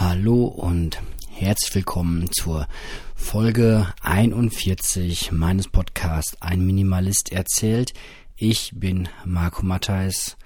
Hallo 0.00 0.44
und 0.44 1.02
herzlich 1.28 1.74
willkommen 1.74 2.30
zur 2.30 2.68
Folge 3.16 3.92
41 4.02 5.32
meines 5.32 5.66
Podcasts 5.66 6.40
Ein 6.40 6.64
Minimalist 6.64 7.32
erzählt. 7.32 7.94
Ich 8.36 8.70
bin 8.76 9.08
Marco 9.24 9.66
Matthijs 9.66 10.36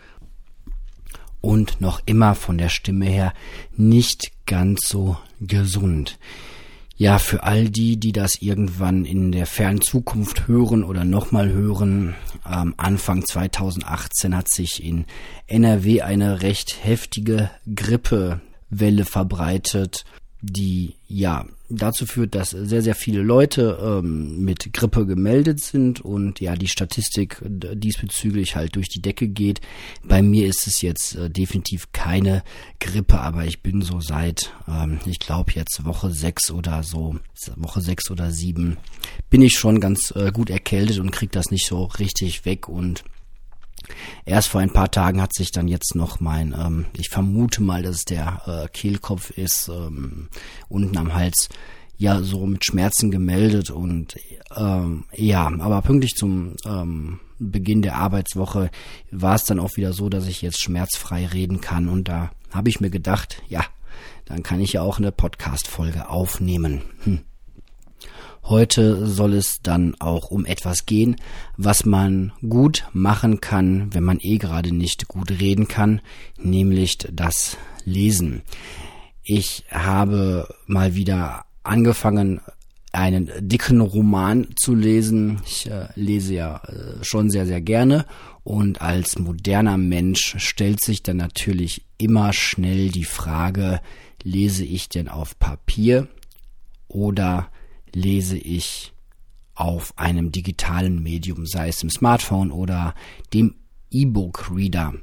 und 1.42 1.82
noch 1.82 2.00
immer 2.06 2.34
von 2.34 2.56
der 2.56 2.70
Stimme 2.70 3.04
her 3.04 3.34
nicht 3.76 4.32
ganz 4.46 4.88
so 4.88 5.18
gesund. 5.38 6.18
Ja, 6.96 7.18
für 7.18 7.42
all 7.42 7.68
die, 7.68 7.98
die 7.98 8.12
das 8.12 8.40
irgendwann 8.40 9.04
in 9.04 9.32
der 9.32 9.44
fernen 9.44 9.82
Zukunft 9.82 10.48
hören 10.48 10.82
oder 10.82 11.04
nochmal 11.04 11.52
hören, 11.52 12.14
ähm, 12.50 12.72
Anfang 12.78 13.22
2018 13.22 14.34
hat 14.34 14.48
sich 14.50 14.82
in 14.82 15.04
NRW 15.46 16.00
eine 16.00 16.40
recht 16.40 16.82
heftige 16.82 17.50
Grippe 17.74 18.40
Welle 18.72 19.04
verbreitet, 19.04 20.04
die 20.40 20.96
ja 21.06 21.46
dazu 21.68 22.04
führt, 22.04 22.34
dass 22.34 22.50
sehr, 22.50 22.82
sehr 22.82 22.96
viele 22.96 23.22
Leute 23.22 23.78
ähm, 23.80 24.40
mit 24.40 24.72
Grippe 24.72 25.06
gemeldet 25.06 25.60
sind 25.60 26.00
und 26.00 26.40
ja, 26.40 26.56
die 26.56 26.66
Statistik 26.68 27.40
diesbezüglich 27.44 28.56
halt 28.56 28.74
durch 28.76 28.88
die 28.88 29.00
Decke 29.00 29.28
geht. 29.28 29.60
Bei 30.02 30.20
mir 30.20 30.48
ist 30.48 30.66
es 30.66 30.82
jetzt 30.82 31.14
äh, 31.14 31.30
definitiv 31.30 31.92
keine 31.92 32.42
Grippe, 32.80 33.20
aber 33.20 33.44
ich 33.44 33.62
bin 33.62 33.82
so 33.82 34.00
seit, 34.00 34.52
ähm, 34.68 34.98
ich 35.06 35.20
glaube 35.20 35.52
jetzt 35.54 35.84
Woche 35.84 36.10
sechs 36.10 36.50
oder 36.50 36.82
so, 36.82 37.16
Woche 37.56 37.80
sechs 37.80 38.10
oder 38.10 38.32
sieben, 38.32 38.76
bin 39.30 39.42
ich 39.42 39.56
schon 39.56 39.80
ganz 39.80 40.12
äh, 40.16 40.32
gut 40.32 40.50
erkältet 40.50 40.98
und 40.98 41.12
krieg 41.12 41.30
das 41.30 41.50
nicht 41.50 41.66
so 41.66 41.84
richtig 41.84 42.44
weg 42.44 42.68
und 42.68 43.04
Erst 44.24 44.48
vor 44.48 44.60
ein 44.60 44.72
paar 44.72 44.90
Tagen 44.90 45.20
hat 45.20 45.34
sich 45.34 45.50
dann 45.50 45.68
jetzt 45.68 45.94
noch 45.94 46.20
mein, 46.20 46.54
ähm, 46.58 46.86
ich 46.96 47.08
vermute 47.08 47.62
mal, 47.62 47.82
dass 47.82 47.96
es 47.96 48.04
der 48.04 48.42
äh, 48.46 48.68
Kehlkopf 48.68 49.30
ist, 49.30 49.68
ähm, 49.68 50.28
unten 50.68 50.96
am 50.96 51.14
Hals, 51.14 51.48
ja, 51.96 52.20
so 52.20 52.46
mit 52.46 52.64
Schmerzen 52.64 53.10
gemeldet 53.10 53.70
und 53.70 54.16
ähm, 54.56 55.04
ja, 55.14 55.46
aber 55.46 55.82
pünktlich 55.82 56.14
zum 56.16 56.56
ähm, 56.66 57.20
Beginn 57.38 57.82
der 57.82 57.96
Arbeitswoche 57.96 58.70
war 59.10 59.34
es 59.34 59.44
dann 59.44 59.60
auch 59.60 59.76
wieder 59.76 59.92
so, 59.92 60.08
dass 60.08 60.26
ich 60.26 60.42
jetzt 60.42 60.60
schmerzfrei 60.60 61.26
reden 61.26 61.60
kann 61.60 61.88
und 61.88 62.08
da 62.08 62.32
habe 62.50 62.68
ich 62.68 62.80
mir 62.80 62.90
gedacht, 62.90 63.42
ja, 63.48 63.64
dann 64.24 64.42
kann 64.42 64.60
ich 64.60 64.74
ja 64.74 64.82
auch 64.82 64.98
eine 64.98 65.12
Podcast-Folge 65.12 66.08
aufnehmen. 66.08 66.82
Hm. 67.04 67.20
Heute 68.44 69.06
soll 69.06 69.34
es 69.34 69.60
dann 69.62 69.94
auch 70.00 70.30
um 70.30 70.44
etwas 70.44 70.84
gehen, 70.84 71.16
was 71.56 71.84
man 71.84 72.32
gut 72.48 72.84
machen 72.92 73.40
kann, 73.40 73.94
wenn 73.94 74.02
man 74.02 74.18
eh 74.20 74.38
gerade 74.38 74.74
nicht 74.74 75.06
gut 75.06 75.30
reden 75.30 75.68
kann, 75.68 76.00
nämlich 76.38 76.98
das 77.12 77.56
Lesen. 77.84 78.42
Ich 79.22 79.64
habe 79.70 80.52
mal 80.66 80.96
wieder 80.96 81.44
angefangen, 81.62 82.40
einen 82.92 83.30
dicken 83.40 83.80
Roman 83.80 84.48
zu 84.56 84.74
lesen. 84.74 85.40
Ich 85.46 85.70
äh, 85.70 85.88
lese 85.94 86.34
ja 86.34 86.56
äh, 86.66 87.02
schon 87.02 87.30
sehr, 87.30 87.46
sehr 87.46 87.60
gerne. 87.60 88.04
Und 88.44 88.82
als 88.82 89.18
moderner 89.18 89.78
Mensch 89.78 90.34
stellt 90.38 90.82
sich 90.82 91.02
dann 91.02 91.16
natürlich 91.16 91.86
immer 91.96 92.32
schnell 92.32 92.90
die 92.90 93.04
Frage, 93.04 93.80
lese 94.22 94.64
ich 94.64 94.88
denn 94.88 95.08
auf 95.08 95.38
Papier 95.38 96.08
oder 96.88 97.48
lese 97.94 98.36
ich 98.36 98.92
auf 99.54 99.96
einem 99.98 100.32
digitalen 100.32 101.02
Medium, 101.02 101.46
sei 101.46 101.68
es 101.68 101.82
im 101.82 101.90
Smartphone 101.90 102.50
oder 102.50 102.94
dem 103.32 103.54
E-Book-Reader. 103.90 104.94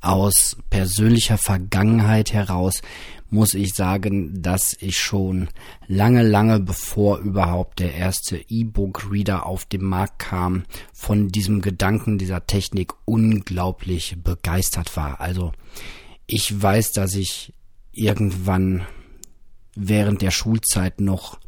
Aus 0.00 0.56
persönlicher 0.70 1.38
Vergangenheit 1.38 2.32
heraus 2.32 2.82
muss 3.30 3.54
ich 3.54 3.74
sagen, 3.74 4.42
dass 4.42 4.74
ich 4.80 4.96
schon 4.98 5.48
lange, 5.86 6.22
lange 6.22 6.60
bevor 6.60 7.18
überhaupt 7.18 7.78
der 7.78 7.94
erste 7.94 8.38
E-Book-Reader 8.48 9.44
auf 9.44 9.66
den 9.66 9.82
Markt 9.82 10.20
kam, 10.20 10.64
von 10.94 11.28
diesem 11.28 11.60
Gedanken 11.60 12.16
dieser 12.16 12.46
Technik 12.46 12.94
unglaublich 13.04 14.16
begeistert 14.22 14.96
war. 14.96 15.20
Also 15.20 15.52
ich 16.26 16.60
weiß, 16.60 16.92
dass 16.92 17.14
ich 17.14 17.52
irgendwann 17.92 18.86
während 19.74 20.22
der 20.22 20.30
Schulzeit 20.30 21.00
noch 21.00 21.38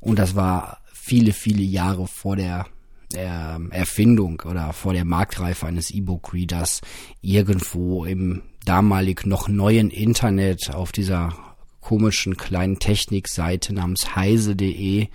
und 0.00 0.18
das 0.18 0.34
war 0.34 0.78
viele, 0.92 1.32
viele 1.32 1.62
Jahre 1.62 2.06
vor 2.06 2.36
der 2.36 2.66
der 3.12 3.60
Erfindung 3.70 4.42
oder 4.44 4.72
vor 4.72 4.92
der 4.92 5.04
Marktreife 5.04 5.66
eines 5.66 5.90
E-Book-Readers 5.90 6.82
irgendwo 7.22 8.04
im 8.04 8.42
damalig 8.64 9.24
noch 9.24 9.48
neuen 9.48 9.90
Internet 9.90 10.74
auf 10.74 10.92
dieser 10.92 11.32
komischen 11.80 12.36
kleinen 12.36 12.78
Technikseite 12.78 13.72
namens 13.72 14.14
heise.de, 14.14 15.08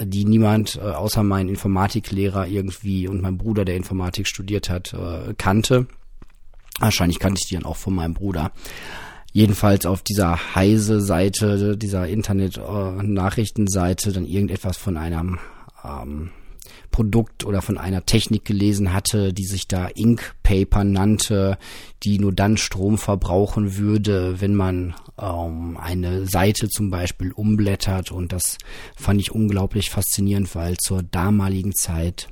die 0.00 0.24
niemand 0.24 0.76
äh, 0.76 0.80
außer 0.80 1.24
mein 1.24 1.48
Informatiklehrer 1.48 2.46
irgendwie 2.46 3.08
und 3.08 3.20
mein 3.20 3.36
Bruder, 3.36 3.64
der 3.64 3.76
Informatik 3.76 4.28
studiert 4.28 4.70
hat, 4.70 4.94
äh, 4.94 5.34
kannte. 5.36 5.88
Wahrscheinlich 6.78 7.18
kannte 7.18 7.40
ich 7.42 7.48
die 7.48 7.56
dann 7.56 7.64
auch 7.64 7.76
von 7.76 7.94
meinem 7.94 8.14
Bruder 8.14 8.52
jedenfalls 9.32 9.86
auf 9.86 10.02
dieser 10.02 10.54
Heise-Seite, 10.54 11.76
dieser 11.76 12.06
Internet-Nachrichtenseite 12.06 14.12
dann 14.12 14.26
irgendetwas 14.26 14.76
von 14.76 14.96
einem 14.96 15.40
ähm, 15.84 16.30
Produkt 16.90 17.44
oder 17.44 17.62
von 17.62 17.78
einer 17.78 18.04
Technik 18.06 18.44
gelesen 18.44 18.92
hatte, 18.92 19.32
die 19.32 19.46
sich 19.46 19.66
da 19.66 19.88
Ink 19.94 20.34
Paper 20.42 20.84
nannte, 20.84 21.58
die 22.02 22.18
nur 22.18 22.32
dann 22.32 22.56
Strom 22.56 22.98
verbrauchen 22.98 23.78
würde, 23.78 24.40
wenn 24.40 24.54
man 24.54 24.94
ähm, 25.18 25.78
eine 25.78 26.28
Seite 26.28 26.68
zum 26.68 26.90
Beispiel 26.90 27.32
umblättert. 27.32 28.12
Und 28.12 28.32
das 28.32 28.58
fand 28.94 29.20
ich 29.20 29.32
unglaublich 29.32 29.90
faszinierend, 29.90 30.54
weil 30.54 30.76
zur 30.76 31.02
damaligen 31.02 31.74
Zeit 31.74 32.28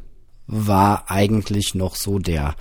war 0.47 1.11
eigentlich 1.11 1.75
noch 1.75 1.97
so 1.97 2.19
der 2.19 2.55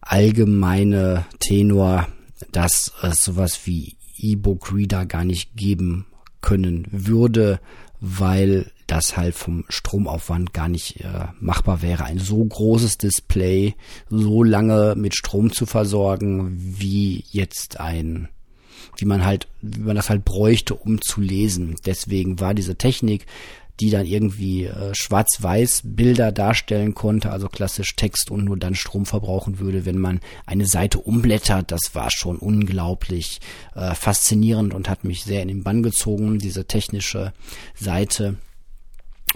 allgemeine 0.00 1.26
Tenor, 1.40 2.08
dass 2.52 2.92
es 3.02 3.20
sowas 3.20 3.60
wie 3.64 3.96
E-Book-Reader 4.18 5.06
gar 5.06 5.24
nicht 5.24 5.56
geben 5.56 6.06
können 6.40 6.86
würde, 6.90 7.60
weil 8.00 8.70
das 8.86 9.16
halt 9.16 9.34
vom 9.34 9.64
Stromaufwand 9.68 10.52
gar 10.52 10.68
nicht 10.68 11.00
äh, 11.00 11.26
machbar 11.40 11.82
wäre, 11.82 12.04
ein 12.04 12.18
so 12.18 12.44
großes 12.44 12.98
Display 12.98 13.74
so 14.08 14.42
lange 14.42 14.94
mit 14.96 15.16
Strom 15.16 15.52
zu 15.52 15.66
versorgen, 15.66 16.52
wie 16.56 17.24
jetzt 17.30 17.80
ein, 17.80 18.28
wie 18.96 19.06
man 19.06 19.24
halt, 19.24 19.48
wie 19.60 19.80
man 19.80 19.96
das 19.96 20.08
halt 20.08 20.24
bräuchte, 20.24 20.74
um 20.74 21.00
zu 21.00 21.20
lesen. 21.20 21.76
Deswegen 21.84 22.38
war 22.38 22.54
diese 22.54 22.76
Technik 22.76 23.26
die 23.80 23.90
dann 23.90 24.06
irgendwie 24.06 24.64
äh, 24.64 24.94
schwarz-weiß 24.94 25.82
Bilder 25.84 26.32
darstellen 26.32 26.94
konnte, 26.94 27.30
also 27.30 27.48
klassisch 27.48 27.94
Text 27.96 28.30
und 28.30 28.44
nur 28.44 28.56
dann 28.56 28.74
Strom 28.74 29.06
verbrauchen 29.06 29.58
würde, 29.58 29.84
wenn 29.84 29.98
man 29.98 30.20
eine 30.46 30.66
Seite 30.66 30.98
umblättert. 30.98 31.70
Das 31.70 31.94
war 31.94 32.10
schon 32.10 32.36
unglaublich 32.36 33.40
äh, 33.74 33.94
faszinierend 33.94 34.74
und 34.74 34.88
hat 34.88 35.04
mich 35.04 35.24
sehr 35.24 35.42
in 35.42 35.48
den 35.48 35.62
Bann 35.62 35.82
gezogen, 35.82 36.38
diese 36.38 36.64
technische 36.64 37.32
Seite. 37.74 38.36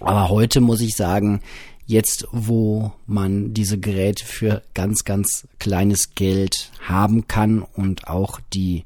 Aber 0.00 0.30
heute 0.30 0.60
muss 0.60 0.80
ich 0.80 0.96
sagen, 0.96 1.40
jetzt 1.84 2.26
wo 2.30 2.92
man 3.06 3.52
diese 3.52 3.78
Geräte 3.78 4.24
für 4.24 4.62
ganz, 4.74 5.04
ganz 5.04 5.48
kleines 5.58 6.14
Geld 6.14 6.70
haben 6.80 7.26
kann 7.26 7.62
und 7.62 8.06
auch 8.06 8.40
die 8.54 8.84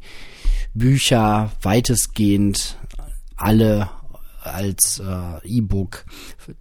Bücher 0.73 1.53
weitestgehend 1.63 2.79
alle 3.37 3.91
als 4.45 5.01
äh, 5.01 5.47
E-Book 5.47 6.05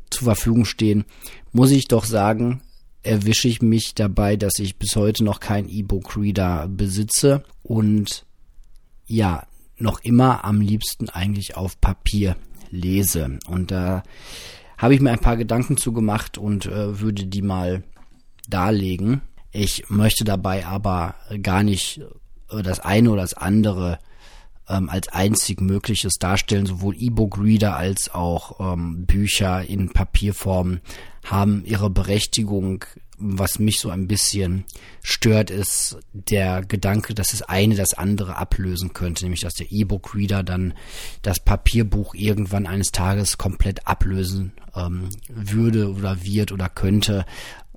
zur 0.10 0.26
Verfügung 0.26 0.66
stehen, 0.66 1.06
muss 1.52 1.72
ich 1.72 1.88
doch 1.88 2.06
sagen, 2.06 2.62
erwische 3.04 3.48
ich 3.48 3.62
mich 3.62 3.94
dabei, 3.96 4.36
dass 4.38 4.60
ich 4.60 4.78
bis 4.78 4.96
heute 4.96 5.24
noch 5.24 5.40
kein 5.40 5.68
E-Book-Reader 5.68 6.68
besitze 6.70 7.44
und 7.62 8.26
ja, 9.06 9.46
noch 9.78 10.00
immer 10.02 10.46
am 10.46 10.62
liebsten 10.62 11.10
eigentlich 11.10 11.58
auf 11.58 11.80
Papier 11.80 12.36
lese. 12.72 13.40
Und 13.48 13.72
da 13.72 14.04
habe 14.78 14.96
ich 14.96 15.02
mir 15.02 15.12
ein 15.12 15.20
paar 15.20 15.38
Gedanken 15.38 15.78
zu 15.78 15.94
gemacht 15.94 16.38
und 16.38 16.66
äh, 16.66 17.00
würde 17.00 17.26
die 17.26 17.42
mal 17.42 17.84
darlegen. 18.48 19.22
Ich 19.52 19.90
möchte 19.90 20.24
dabei 20.24 20.66
aber 20.66 21.16
gar 21.42 21.64
nicht 21.64 22.02
äh, 22.50 22.64
das 22.64 22.80
eine 22.80 23.12
oder 23.12 23.22
das 23.22 23.34
andere 23.34 24.00
ähm, 24.70 24.90
als 24.90 25.08
einzig 25.10 25.62
mögliches 25.62 26.14
darstellen. 26.20 26.66
Sowohl 26.66 26.96
E-Book-Reader 26.98 27.76
als 27.76 28.14
auch 28.14 28.74
ähm, 28.74 29.06
Bücher 29.06 29.64
in 29.64 29.90
Papierform 29.90 30.80
haben 31.26 31.64
ihre 31.66 31.90
Berechtigung. 31.90 32.86
Was 33.26 33.60
mich 33.60 33.80
so 33.80 33.90
ein 33.90 34.08
bisschen 34.08 34.66
stört, 35.02 35.50
ist 35.52 35.98
der 36.12 36.62
Gedanke, 36.62 37.14
dass 37.14 37.28
das 37.28 37.44
eine 37.44 37.76
das 37.76 37.94
andere 37.94 38.36
ablösen 38.38 38.94
könnte, 38.94 39.24
nämlich 39.24 39.42
dass 39.42 39.54
der 39.54 39.72
E-Book-Reader 39.72 40.44
dann 40.44 40.74
das 41.22 41.40
Papierbuch 41.40 42.16
irgendwann 42.16 42.66
eines 42.66 42.92
Tages 42.92 43.38
komplett 43.38 43.88
ablösen 43.88 44.54
ähm, 44.76 45.10
würde 45.30 45.94
oder 45.94 46.24
wird 46.24 46.52
oder 46.52 46.70
könnte. 46.70 47.26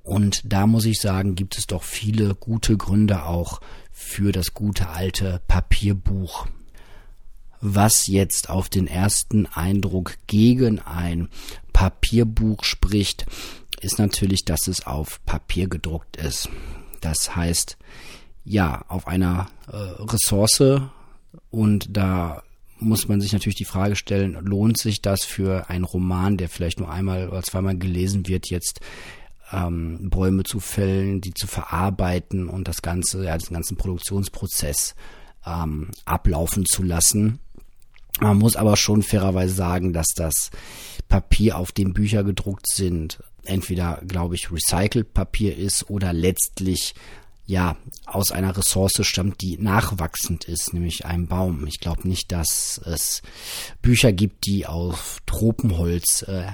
Und 0.03 0.41
da 0.51 0.67
muss 0.67 0.85
ich 0.85 0.99
sagen, 0.99 1.35
gibt 1.35 1.57
es 1.57 1.67
doch 1.67 1.83
viele 1.83 2.33
gute 2.33 2.75
Gründe 2.75 3.23
auch 3.23 3.61
für 3.91 4.31
das 4.31 4.53
gute 4.53 4.89
alte 4.89 5.41
Papierbuch 5.47 6.47
was 7.61 8.07
jetzt 8.07 8.49
auf 8.49 8.69
den 8.69 8.87
ersten 8.87 9.45
Eindruck 9.45 10.15
gegen 10.27 10.79
ein 10.79 11.29
Papierbuch 11.73 12.63
spricht, 12.63 13.25
ist 13.81 13.99
natürlich, 13.99 14.45
dass 14.45 14.67
es 14.67 14.85
auf 14.85 15.23
Papier 15.25 15.67
gedruckt 15.67 16.17
ist. 16.17 16.49
Das 17.01 17.35
heißt, 17.35 17.77
ja, 18.43 18.83
auf 18.87 19.07
einer 19.07 19.47
äh, 19.67 19.75
Ressource 19.75 20.81
und 21.51 21.95
da 21.95 22.43
muss 22.79 23.07
man 23.07 23.21
sich 23.21 23.33
natürlich 23.33 23.55
die 23.55 23.65
Frage 23.65 23.95
stellen, 23.95 24.33
lohnt 24.33 24.77
sich 24.77 25.01
das 25.01 25.23
für 25.23 25.69
einen 25.69 25.83
Roman, 25.83 26.37
der 26.37 26.49
vielleicht 26.49 26.79
nur 26.79 26.91
einmal 26.91 27.29
oder 27.29 27.41
zweimal 27.43 27.77
gelesen 27.77 28.27
wird, 28.27 28.49
jetzt 28.49 28.79
ähm, 29.51 30.09
Bäume 30.09 30.43
zu 30.43 30.59
fällen, 30.59 31.21
die 31.21 31.33
zu 31.33 31.47
verarbeiten 31.47 32.49
und 32.49 32.67
das 32.67 32.81
ganze, 32.81 33.23
ja, 33.25 33.37
den 33.37 33.53
ganzen 33.53 33.77
Produktionsprozess 33.77 34.95
ähm, 35.45 35.89
ablaufen 36.05 36.65
zu 36.65 36.83
lassen. 36.83 37.39
Man 38.19 38.37
muss 38.37 38.55
aber 38.55 38.77
schon 38.77 39.03
fairerweise 39.03 39.53
sagen, 39.53 39.93
dass 39.93 40.07
das 40.15 40.49
Papier, 41.07 41.57
auf 41.57 41.71
dem 41.71 41.93
Bücher 41.93 42.23
gedruckt 42.23 42.67
sind, 42.67 43.19
entweder, 43.43 44.01
glaube 44.07 44.35
ich, 44.35 44.51
recycelt 44.51 45.13
Papier 45.13 45.55
ist 45.55 45.89
oder 45.89 46.13
letztlich 46.13 46.95
ja 47.45 47.77
aus 48.05 48.31
einer 48.31 48.55
Ressource 48.57 49.05
stammt, 49.05 49.41
die 49.41 49.57
nachwachsend 49.57 50.45
ist, 50.45 50.73
nämlich 50.73 51.05
einem 51.05 51.27
Baum. 51.27 51.65
Ich 51.65 51.79
glaube 51.79 52.07
nicht, 52.07 52.31
dass 52.31 52.79
es 52.83 53.21
Bücher 53.81 54.11
gibt, 54.11 54.45
die 54.45 54.65
auf 54.65 55.19
Tropenholz 55.25 56.23
äh, 56.23 56.47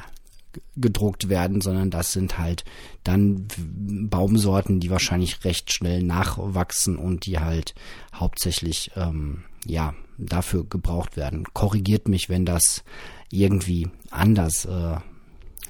gedruckt 0.76 1.30
werden, 1.30 1.62
sondern 1.62 1.90
das 1.90 2.12
sind 2.12 2.38
halt 2.38 2.64
dann 3.04 3.48
Baumsorten, 3.58 4.80
die 4.80 4.90
wahrscheinlich 4.90 5.44
recht 5.44 5.74
schnell 5.74 6.04
nachwachsen 6.04 6.98
und 6.98 7.26
die 7.26 7.40
halt 7.40 7.76
hauptsächlich 8.14 8.92
ähm, 8.96 9.44
ja 9.66 9.94
dafür 10.18 10.66
gebraucht 10.66 11.18
werden. 11.18 11.46
Korrigiert 11.54 12.08
mich, 12.08 12.30
wenn 12.30 12.46
das 12.46 12.84
irgendwie 13.30 13.88
anders 14.12 14.66
äh, 14.66 14.98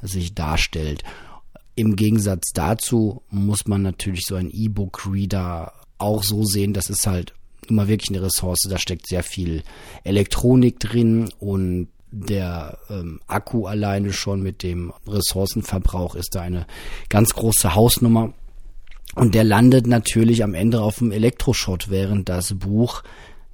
sich 0.02 0.36
darstellt. 0.36 1.04
Im 1.76 1.96
Gegensatz 1.96 2.52
dazu 2.54 3.24
muss 3.30 3.68
man 3.68 3.82
natürlich 3.82 4.26
so 4.26 4.36
ein 4.36 4.52
E-Book-Reader 4.52 5.74
auch 5.98 6.24
so 6.24 6.44
sehen, 6.44 6.74
das 6.74 6.90
ist 6.90 7.08
halt 7.08 7.34
immer 7.68 7.88
wirklich 7.88 8.10
eine 8.10 8.26
Ressource, 8.26 8.60
da 8.70 8.78
steckt 8.78 9.08
sehr 9.08 9.24
viel 9.24 9.64
Elektronik 10.04 10.80
drin 10.80 11.32
und 11.40 11.88
der 12.14 12.78
ähm, 12.90 13.20
Akku 13.28 13.66
alleine 13.66 14.14
schon 14.14 14.44
mit 14.44 14.62
dem 14.62 14.94
Ressourcenverbrauch 15.08 16.16
ist 16.16 16.36
da 16.36 16.42
eine 16.42 16.68
ganz 17.10 17.34
große 17.34 17.74
Hausnummer. 17.74 18.34
Und 19.16 19.36
der 19.36 19.44
landet 19.44 19.88
natürlich 19.88 20.44
am 20.44 20.54
Ende 20.54 20.82
auf 20.82 20.98
dem 21.00 21.12
Elektroschrott, 21.12 21.90
während 21.90 22.30
das 22.30 22.54
Buch 22.54 23.04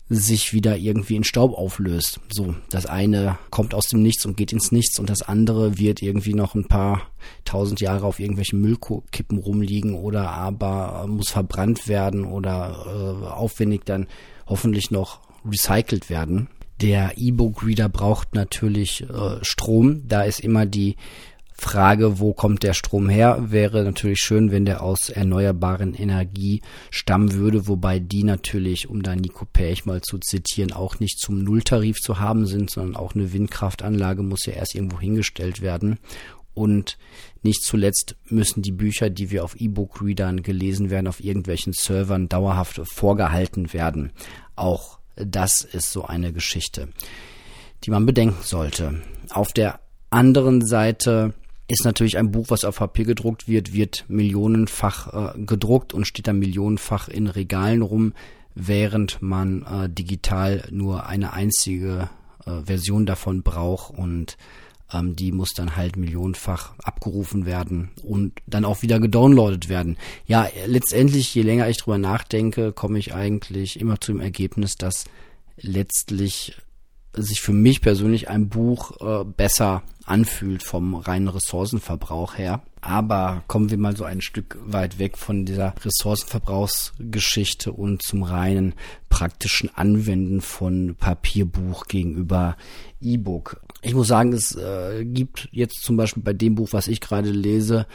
sich 0.09 0.53
wieder 0.53 0.75
irgendwie 0.75 1.15
in 1.15 1.23
Staub 1.23 1.53
auflöst. 1.53 2.19
So, 2.31 2.55
das 2.71 2.85
eine 2.85 3.37
kommt 3.51 3.73
aus 3.73 3.87
dem 3.87 4.01
Nichts 4.01 4.25
und 4.25 4.35
geht 4.35 4.51
ins 4.51 4.71
Nichts 4.71 4.99
und 4.99 5.09
das 5.09 5.21
andere 5.21 5.77
wird 5.77 6.01
irgendwie 6.01 6.33
noch 6.33 6.55
ein 6.55 6.67
paar 6.67 7.03
tausend 7.45 7.79
Jahre 7.79 8.07
auf 8.07 8.19
irgendwelchen 8.19 8.59
Müllkippen 8.59 9.37
rumliegen 9.37 9.93
oder 9.93 10.31
aber 10.31 11.05
muss 11.07 11.29
verbrannt 11.29 11.87
werden 11.87 12.25
oder 12.25 13.21
äh, 13.23 13.27
aufwendig 13.27 13.85
dann 13.85 14.07
hoffentlich 14.47 14.89
noch 14.89 15.19
recycelt 15.45 16.09
werden. 16.09 16.49
Der 16.81 17.13
E-Book-Reader 17.17 17.89
braucht 17.89 18.35
natürlich 18.35 19.01
äh, 19.09 19.43
Strom. 19.43 20.07
Da 20.07 20.23
ist 20.23 20.39
immer 20.39 20.65
die 20.65 20.95
Frage, 21.51 22.19
wo 22.19 22.33
kommt 22.33 22.63
der 22.63 22.73
Strom 22.73 23.09
her? 23.09 23.51
Wäre 23.51 23.83
natürlich 23.83 24.19
schön, 24.19 24.49
wenn 24.51 24.63
der 24.63 24.81
aus 24.81 25.09
erneuerbaren 25.09 25.93
Energie 25.93 26.61
stammen 26.89 27.33
würde, 27.33 27.67
wobei 27.67 27.99
die 27.99 28.23
natürlich, 28.23 28.89
um 28.89 29.03
da 29.03 29.13
Nico 29.13 29.43
Pech 29.43 29.85
mal 29.85 30.01
zu 30.01 30.19
zitieren, 30.19 30.71
auch 30.71 31.01
nicht 31.01 31.19
zum 31.19 31.43
Nulltarif 31.43 31.97
zu 31.97 32.19
haben 32.19 32.45
sind, 32.45 32.71
sondern 32.71 32.95
auch 32.95 33.13
eine 33.13 33.33
Windkraftanlage 33.33 34.23
muss 34.23 34.45
ja 34.45 34.53
erst 34.53 34.73
irgendwo 34.73 35.01
hingestellt 35.01 35.61
werden. 35.61 35.99
Und 36.53 36.97
nicht 37.43 37.61
zuletzt 37.61 38.15
müssen 38.29 38.61
die 38.61 38.71
Bücher, 38.71 39.09
die 39.09 39.31
wir 39.31 39.43
auf 39.43 39.59
E-Book-Readern 39.59 40.43
gelesen 40.43 40.89
werden, 40.89 41.07
auf 41.07 41.21
irgendwelchen 41.21 41.73
Servern 41.73 42.29
dauerhaft 42.29 42.81
vorgehalten 42.85 43.73
werden. 43.73 44.11
Auch 44.55 44.98
das 45.25 45.61
ist 45.61 45.91
so 45.91 46.05
eine 46.05 46.33
Geschichte, 46.33 46.89
die 47.83 47.91
man 47.91 48.05
bedenken 48.05 48.41
sollte. 48.41 49.01
Auf 49.31 49.53
der 49.53 49.79
anderen 50.09 50.65
Seite 50.65 51.33
ist 51.67 51.85
natürlich 51.85 52.17
ein 52.17 52.31
Buch, 52.31 52.47
was 52.49 52.65
auf 52.65 52.77
Papier 52.77 53.05
gedruckt 53.05 53.47
wird, 53.47 53.73
wird 53.73 54.05
millionenfach 54.07 55.35
äh, 55.35 55.39
gedruckt 55.39 55.93
und 55.93 56.05
steht 56.05 56.27
dann 56.27 56.39
millionenfach 56.39 57.07
in 57.07 57.27
Regalen 57.27 57.83
rum, 57.83 58.13
während 58.55 59.21
man 59.21 59.63
äh, 59.63 59.89
digital 59.89 60.67
nur 60.71 61.05
eine 61.05 61.33
einzige 61.33 62.09
äh, 62.45 62.63
Version 62.63 63.05
davon 63.05 63.43
braucht 63.43 63.95
und 63.95 64.37
ähm, 64.91 65.15
die 65.15 65.31
muss 65.31 65.53
dann 65.53 65.75
halt 65.75 65.95
millionenfach 65.95 66.73
abgerufen 66.83 67.45
werden 67.45 67.89
und 68.03 68.33
dann 68.47 68.65
auch 68.65 68.81
wieder 68.81 68.99
gedownloadet 68.99 69.69
werden. 69.69 69.97
Ja, 70.25 70.47
letztendlich, 70.65 71.33
je 71.33 71.43
länger 71.43 71.69
ich 71.69 71.77
drüber 71.77 71.97
nachdenke, 71.97 72.71
komme 72.73 72.99
ich 72.99 73.13
eigentlich 73.13 73.79
immer 73.79 73.99
zu 73.99 74.13
dem 74.13 74.21
Ergebnis, 74.21 74.75
dass 74.75 75.05
letztlich 75.57 76.55
sich 77.13 77.41
für 77.41 77.53
mich 77.53 77.81
persönlich 77.81 78.29
ein 78.29 78.49
Buch 78.49 79.01
äh, 79.01 79.23
besser 79.25 79.83
anfühlt 80.05 80.63
vom 80.63 80.95
reinen 80.95 81.27
Ressourcenverbrauch 81.27 82.37
her. 82.37 82.61
Aber 82.81 83.43
kommen 83.47 83.69
wir 83.69 83.77
mal 83.77 83.95
so 83.95 84.05
ein 84.05 84.21
Stück 84.21 84.57
weit 84.63 84.99
weg 84.99 85.17
von 85.17 85.45
dieser 85.45 85.73
Ressourcenverbrauchsgeschichte 85.83 87.71
und 87.73 88.01
zum 88.01 88.23
reinen 88.23 88.73
praktischen 89.09 89.69
Anwenden 89.75 90.41
von 90.41 90.95
Papierbuch 90.95 91.87
gegenüber 91.87 92.55
E-Book. 93.01 93.61
Ich 93.81 93.93
muss 93.93 94.07
sagen, 94.07 94.33
es 94.33 94.55
äh, 94.55 95.05
gibt 95.05 95.47
jetzt 95.51 95.83
zum 95.83 95.95
Beispiel 95.95 96.23
bei 96.23 96.33
dem 96.33 96.55
Buch, 96.55 96.69
was 96.71 96.87
ich 96.87 96.99
gerade 96.99 97.29
lese, 97.29 97.87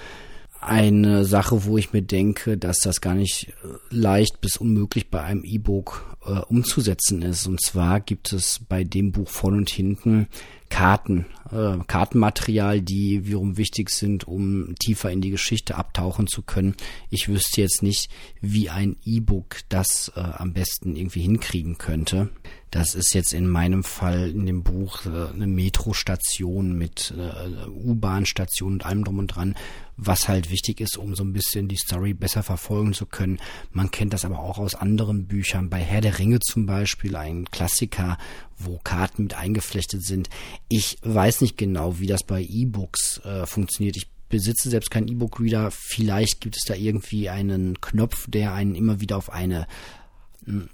eine 0.65 1.25
Sache, 1.27 1.65
wo 1.65 1.77
ich 1.77 1.93
mir 1.93 2.03
denke, 2.03 2.57
dass 2.57 2.79
das 2.79 3.01
gar 3.01 3.15
nicht 3.15 3.49
äh, 3.49 3.69
leicht 3.91 4.41
bis 4.41 4.57
unmöglich 4.57 5.11
bei 5.11 5.23
einem 5.23 5.45
E-Book 5.45 6.17
äh, 6.25 6.39
umzusetzen 6.41 7.23
ist. 7.23 7.47
Und 7.47 7.61
zwar 7.61 8.01
gibt 8.01 8.33
es 8.33 8.61
bei 8.67 8.83
dem 8.83 9.13
Buch 9.13 9.29
vorne 9.29 9.59
und 9.59 9.71
hinten 9.71 10.29
Karten, 10.71 11.27
äh, 11.53 11.77
Kartenmaterial, 11.87 12.81
die 12.81 13.27
wiederum 13.27 13.59
wichtig 13.59 13.91
sind, 13.91 14.27
um 14.27 14.75
tiefer 14.77 15.11
in 15.11 15.21
die 15.21 15.31
Geschichte 15.31 15.77
abtauchen 15.77 16.27
zu 16.27 16.43
können. 16.43 16.75
Ich 17.11 17.29
wüsste 17.29 17.61
jetzt 17.61 17.83
nicht, 17.83 18.11
wie 18.41 18.71
ein 18.71 18.97
E-Book 19.05 19.59
das 19.69 20.13
äh, 20.17 20.21
am 20.21 20.55
besten 20.55 20.97
irgendwie 20.97 21.23
hinkriegen 21.23 21.77
könnte. 21.77 22.31
Das 22.75 22.97
ist 22.97 23.15
jetzt 23.15 23.33
in 23.33 23.47
meinem 23.47 23.85
Fall 23.85 24.31
in 24.31 24.47
dem 24.47 24.65
Buch 24.65 25.07
äh, 25.07 25.33
eine 25.33 25.47
Metrostation 25.47 26.77
mit 26.77 27.15
äh, 27.17 27.69
U-Bahn-Station 27.69 28.73
und 28.73 28.85
allem 28.85 29.05
drum 29.05 29.21
und 29.21 29.29
dran, 29.29 29.55
was 29.97 30.27
halt 30.27 30.51
wichtig 30.51 30.81
ist, 30.81 30.99
um 30.99 31.15
so 31.15 31.23
ein 31.23 31.33
bisschen 31.33 31.69
die 31.69 31.77
Story 31.77 32.15
besser 32.15 32.43
verfolgen 32.43 32.93
zu 32.93 33.07
können. 33.07 33.39
Man 33.71 33.93
kennt 33.93 34.13
das 34.13 34.25
aber 34.25 34.41
auch 34.41 34.59
aus 34.59 34.75
anderen 34.75 35.29
Büchern. 35.29 35.71
Bei 35.71 35.79
Herr 35.79 36.01
der 36.01 36.19
Ringe 36.19 36.41
zum 36.41 36.67
Beispiel, 36.67 37.15
ein 37.15 37.49
Klassiker, 37.49 38.19
wo 38.59 38.81
Karten 38.83 39.23
mit 39.23 39.35
eingeflechtet 39.35 40.05
sind. 40.05 40.29
Ich 40.69 40.99
weiß 41.03 41.43
nicht 41.43 41.57
genau, 41.57 42.01
wie 42.01 42.09
das 42.09 42.25
bei 42.25 42.43
E-Books 42.43 43.19
äh, 43.19 43.47
funktioniert. 43.47 43.97
Ich 43.97 44.11
besitze 44.29 44.69
selbst 44.69 44.91
keinen 44.91 45.07
E-Book-Reader. 45.07 45.71
Vielleicht 45.71 46.41
gibt 46.41 46.57
es 46.57 46.65
da 46.65 46.75
irgendwie 46.75 47.29
einen 47.29 47.81
Knopf, 47.81 48.29
der 48.29 48.53
einen 48.53 48.75
immer 48.75 49.01
wieder 49.01 49.17
auf 49.17 49.33
eine 49.33 49.69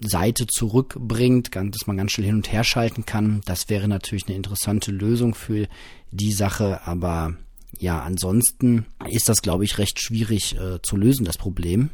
Seite 0.01 0.47
zurückbringt, 0.47 1.55
dass 1.55 1.87
man 1.87 1.97
ganz 1.97 2.13
schnell 2.13 2.27
hin 2.27 2.37
und 2.37 2.53
her 2.53 2.65
schalten 2.65 3.07
kann. 3.07 3.41
Das 3.45 3.69
wäre 3.69 3.89
natürlich 3.89 4.27
eine 4.27 4.37
interessante 4.37 4.91
Lösung 4.91 5.35
für 5.35 5.69
die 6.11 6.33
Sache, 6.33 6.87
aber 6.87 7.35
ja, 7.79 8.03
ansonsten 8.03 8.87
ist 9.09 9.29
das, 9.29 9.43
glaube 9.43 9.65
ich, 9.65 9.79
recht 9.79 10.01
schwierig 10.01 10.57
äh, 10.57 10.83
zu 10.83 10.97
lösen, 10.97 11.25
das 11.25 11.39
Problem. 11.39 11.91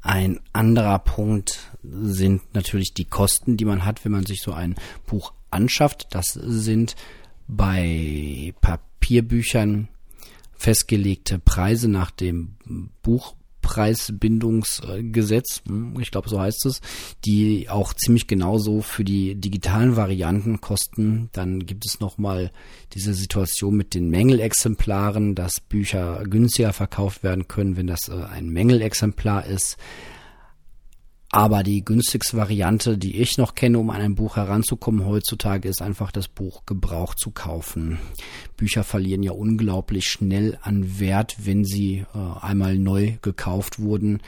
Ein 0.00 0.40
anderer 0.52 1.00
Punkt 1.00 1.58
sind 1.82 2.54
natürlich 2.54 2.94
die 2.94 3.04
Kosten, 3.04 3.56
die 3.56 3.64
man 3.64 3.84
hat, 3.84 4.04
wenn 4.04 4.12
man 4.12 4.26
sich 4.26 4.40
so 4.40 4.52
ein 4.52 4.76
Buch 5.06 5.32
anschafft. 5.50 6.06
Das 6.10 6.26
sind 6.26 6.94
bei 7.48 8.54
Papierbüchern 8.60 9.88
festgelegte 10.54 11.38
Preise 11.38 11.88
nach 11.88 12.10
dem 12.10 12.56
Buch 13.02 13.34
Preisbindungsgesetz, 13.68 15.60
hm, 15.68 16.00
ich 16.00 16.10
glaube 16.10 16.30
so 16.30 16.40
heißt 16.40 16.64
es, 16.64 16.80
die 17.26 17.68
auch 17.68 17.92
ziemlich 17.92 18.26
genauso 18.26 18.80
für 18.80 19.04
die 19.04 19.34
digitalen 19.34 19.94
Varianten 19.94 20.62
kosten. 20.62 21.28
Dann 21.32 21.66
gibt 21.66 21.84
es 21.84 22.00
nochmal 22.00 22.50
diese 22.94 23.12
Situation 23.12 23.76
mit 23.76 23.92
den 23.92 24.08
Mängelexemplaren, 24.08 25.34
dass 25.34 25.60
Bücher 25.60 26.24
günstiger 26.24 26.72
verkauft 26.72 27.22
werden 27.22 27.46
können, 27.46 27.76
wenn 27.76 27.88
das 27.88 28.08
äh, 28.08 28.14
ein 28.14 28.48
Mängelexemplar 28.48 29.44
ist. 29.44 29.76
Aber 31.30 31.62
die 31.62 31.84
günstigste 31.84 32.38
Variante, 32.38 32.96
die 32.96 33.20
ich 33.20 33.36
noch 33.36 33.54
kenne, 33.54 33.78
um 33.78 33.90
an 33.90 34.00
ein 34.00 34.14
Buch 34.14 34.36
heranzukommen 34.36 35.04
heutzutage, 35.04 35.68
ist 35.68 35.82
einfach 35.82 36.10
das 36.10 36.26
Buch 36.26 36.64
gebraucht 36.64 37.18
zu 37.18 37.30
kaufen. 37.30 37.98
Bücher 38.56 38.82
verlieren 38.82 39.22
ja 39.22 39.32
unglaublich 39.32 40.06
schnell 40.06 40.58
an 40.62 40.98
Wert, 40.98 41.36
wenn 41.44 41.66
sie 41.66 42.06
äh, 42.14 42.40
einmal 42.40 42.78
neu 42.78 43.18
gekauft 43.20 43.78
wurden. 43.78 44.20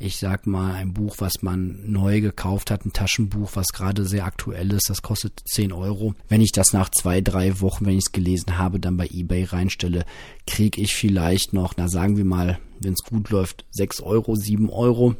Ich 0.00 0.16
sag 0.16 0.48
mal, 0.48 0.74
ein 0.74 0.94
Buch, 0.94 1.16
was 1.18 1.42
man 1.42 1.78
neu 1.86 2.20
gekauft 2.20 2.72
hat, 2.72 2.84
ein 2.84 2.92
Taschenbuch, 2.92 3.52
was 3.54 3.68
gerade 3.68 4.04
sehr 4.04 4.24
aktuell 4.24 4.72
ist, 4.72 4.90
das 4.90 5.02
kostet 5.02 5.40
10 5.48 5.72
Euro. 5.72 6.14
Wenn 6.28 6.40
ich 6.40 6.50
das 6.50 6.72
nach 6.72 6.88
zwei, 6.90 7.20
drei 7.20 7.60
Wochen, 7.60 7.86
wenn 7.86 7.98
ich 7.98 8.06
es 8.06 8.12
gelesen 8.12 8.58
habe, 8.58 8.80
dann 8.80 8.96
bei 8.96 9.06
eBay 9.06 9.44
reinstelle, 9.44 10.04
kriege 10.46 10.80
ich 10.80 10.96
vielleicht 10.96 11.52
noch, 11.52 11.74
na 11.76 11.88
sagen 11.88 12.16
wir 12.16 12.24
mal, 12.24 12.58
wenn 12.80 12.94
es 12.94 13.08
gut 13.08 13.30
läuft, 13.30 13.64
6 13.70 14.00
Euro, 14.00 14.34
7 14.34 14.70
Euro 14.70 15.14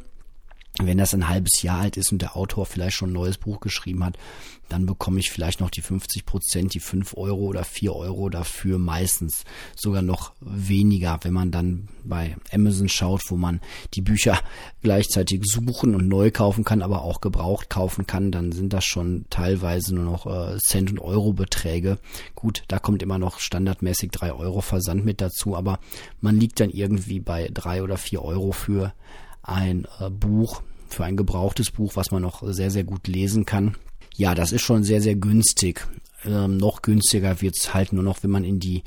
wenn 0.81 0.97
das 0.97 1.13
ein 1.13 1.27
halbes 1.27 1.61
Jahr 1.61 1.79
alt 1.79 1.97
ist 1.97 2.11
und 2.11 2.21
der 2.21 2.35
Autor 2.35 2.65
vielleicht 2.65 2.95
schon 2.95 3.09
ein 3.09 3.13
neues 3.13 3.37
Buch 3.37 3.59
geschrieben 3.59 4.03
hat, 4.03 4.17
dann 4.69 4.85
bekomme 4.85 5.19
ich 5.19 5.31
vielleicht 5.31 5.59
noch 5.59 5.71
die 5.71 5.81
50 5.81 6.25
Prozent, 6.25 6.73
die 6.73 6.79
5 6.79 7.17
Euro 7.17 7.41
oder 7.41 7.63
4 7.63 7.93
Euro 7.95 8.29
dafür, 8.29 8.77
meistens 8.77 9.43
sogar 9.75 10.01
noch 10.01 10.33
weniger, 10.39 11.19
wenn 11.23 11.33
man 11.33 11.51
dann 11.51 11.89
bei 12.03 12.37
Amazon 12.51 12.87
schaut, 12.87 13.21
wo 13.29 13.35
man 13.35 13.59
die 13.95 14.01
Bücher 14.01 14.39
gleichzeitig 14.81 15.41
suchen 15.43 15.95
und 15.95 16.07
neu 16.07 16.31
kaufen 16.31 16.63
kann, 16.63 16.81
aber 16.81 17.01
auch 17.01 17.19
gebraucht 17.19 17.69
kaufen 17.69 18.05
kann, 18.07 18.31
dann 18.31 18.51
sind 18.51 18.71
das 18.71 18.85
schon 18.85 19.25
teilweise 19.29 19.95
nur 19.95 20.05
noch 20.05 20.25
äh, 20.27 20.57
Cent- 20.59 20.91
und 20.91 20.99
Euro-Beträge. 20.99 21.97
Gut, 22.35 22.63
da 22.67 22.79
kommt 22.79 23.01
immer 23.01 23.17
noch 23.17 23.39
standardmäßig 23.39 24.11
3 24.11 24.33
Euro 24.33 24.61
Versand 24.61 25.03
mit 25.03 25.19
dazu, 25.19 25.57
aber 25.57 25.79
man 26.21 26.39
liegt 26.39 26.59
dann 26.59 26.69
irgendwie 26.69 27.19
bei 27.19 27.49
3 27.51 27.83
oder 27.83 27.97
4 27.97 28.21
Euro 28.21 28.51
für 28.51 28.93
ein 29.41 29.87
äh, 29.99 30.09
Buch, 30.09 30.61
für 30.93 31.05
ein 31.05 31.17
gebrauchtes 31.17 31.71
Buch, 31.71 31.95
was 31.95 32.11
man 32.11 32.21
noch 32.21 32.43
sehr, 32.45 32.71
sehr 32.71 32.83
gut 32.83 33.07
lesen 33.07 33.45
kann. 33.45 33.75
Ja, 34.15 34.35
das 34.35 34.51
ist 34.51 34.61
schon 34.61 34.83
sehr, 34.83 35.01
sehr 35.01 35.15
günstig. 35.15 35.87
Ähm, 36.25 36.57
noch 36.57 36.81
günstiger 36.81 37.41
wird's 37.41 37.73
halt 37.73 37.93
nur 37.93 38.03
noch, 38.03 38.21
wenn 38.23 38.31
man 38.31 38.43
in 38.43 38.59
die 38.59 38.83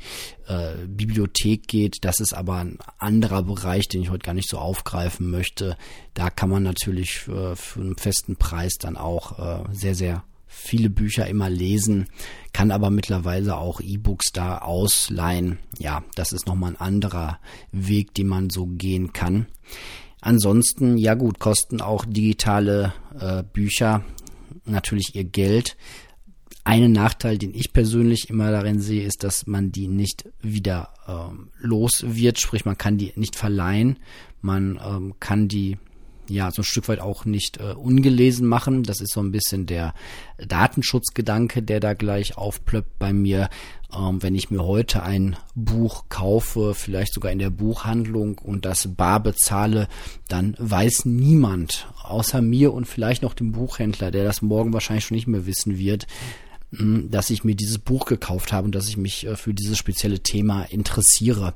äh, 0.47 0.75
Bibliothek 0.87 1.67
geht. 1.67 1.97
Das 2.01 2.19
ist 2.19 2.33
aber 2.33 2.57
ein 2.57 2.77
anderer 2.99 3.41
Bereich, 3.41 3.87
den 3.87 4.03
ich 4.03 4.11
heute 4.11 4.25
gar 4.25 4.35
nicht 4.35 4.49
so 4.49 4.59
aufgreifen 4.59 5.31
möchte. 5.31 5.75
Da 6.13 6.29
kann 6.29 6.49
man 6.49 6.61
natürlich 6.61 7.17
für, 7.17 7.55
für 7.55 7.81
einen 7.81 7.97
festen 7.97 8.35
Preis 8.35 8.73
dann 8.79 8.97
auch 8.97 9.39
äh, 9.39 9.63
sehr, 9.73 9.95
sehr 9.95 10.23
viele 10.45 10.89
Bücher 10.89 11.27
immer 11.27 11.49
lesen, 11.49 12.07
kann 12.53 12.69
aber 12.69 12.91
mittlerweile 12.91 13.57
auch 13.57 13.81
E-Books 13.81 14.31
da 14.33 14.59
ausleihen. 14.59 15.57
Ja, 15.79 16.03
das 16.15 16.31
ist 16.31 16.45
nochmal 16.45 16.71
ein 16.71 16.79
anderer 16.79 17.39
Weg, 17.71 18.13
den 18.13 18.27
man 18.27 18.51
so 18.51 18.67
gehen 18.67 19.13
kann. 19.13 19.47
Ansonsten, 20.23 20.97
ja 20.97 21.15
gut, 21.15 21.39
kosten 21.39 21.81
auch 21.81 22.05
digitale 22.05 22.93
äh, 23.19 23.43
Bücher 23.43 24.05
natürlich 24.63 25.15
ihr 25.15 25.25
Geld. 25.25 25.75
Einen 26.63 26.93
Nachteil, 26.93 27.37
den 27.37 27.53
ich 27.53 27.73
persönlich 27.73 28.29
immer 28.29 28.49
darin 28.49 28.79
sehe, 28.79 29.05
ist, 29.05 29.25
dass 29.25 29.47
man 29.47 29.73
die 29.73 29.89
nicht 29.89 30.29
wieder 30.41 30.93
ähm, 31.09 31.49
los 31.59 32.05
wird, 32.07 32.39
sprich 32.39 32.63
man 32.63 32.77
kann 32.77 32.97
die 32.97 33.11
nicht 33.17 33.35
verleihen, 33.35 33.99
man 34.39 34.79
ähm, 34.81 35.13
kann 35.19 35.49
die 35.49 35.77
ja 36.27 36.51
so 36.51 36.61
ein 36.61 36.65
Stück 36.65 36.87
weit 36.87 36.99
auch 36.99 37.25
nicht 37.25 37.59
äh, 37.59 37.73
ungelesen 37.73 38.47
machen. 38.47 38.83
Das 38.83 39.01
ist 39.01 39.13
so 39.13 39.21
ein 39.21 39.31
bisschen 39.31 39.65
der 39.65 39.93
Datenschutzgedanke, 40.37 41.61
der 41.61 41.79
da 41.79 41.93
gleich 41.93 42.37
aufplöppt 42.37 42.99
bei 42.99 43.13
mir. 43.13 43.49
Ähm, 43.95 44.21
wenn 44.23 44.35
ich 44.35 44.49
mir 44.49 44.63
heute 44.63 45.03
ein 45.03 45.35
Buch 45.55 46.05
kaufe, 46.09 46.73
vielleicht 46.73 47.13
sogar 47.13 47.31
in 47.31 47.39
der 47.39 47.49
Buchhandlung 47.49 48.37
und 48.37 48.65
das 48.65 48.95
bar 48.95 49.21
bezahle, 49.21 49.87
dann 50.27 50.55
weiß 50.57 51.05
niemand 51.05 51.87
außer 52.01 52.41
mir 52.41 52.73
und 52.73 52.85
vielleicht 52.85 53.21
noch 53.21 53.33
dem 53.33 53.51
Buchhändler, 53.51 54.11
der 54.11 54.23
das 54.23 54.41
morgen 54.41 54.73
wahrscheinlich 54.73 55.05
schon 55.05 55.15
nicht 55.15 55.27
mehr 55.27 55.45
wissen 55.45 55.77
wird, 55.77 56.07
hm, 56.71 57.11
dass 57.11 57.29
ich 57.29 57.43
mir 57.43 57.55
dieses 57.55 57.79
Buch 57.79 58.05
gekauft 58.05 58.51
habe 58.51 58.65
und 58.65 58.75
dass 58.75 58.87
ich 58.87 58.97
mich 58.97 59.27
äh, 59.27 59.35
für 59.35 59.53
dieses 59.53 59.77
spezielle 59.77 60.21
Thema 60.21 60.63
interessiere. 60.63 61.53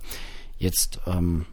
Jetzt 0.59 0.99
ähm, 1.05 1.45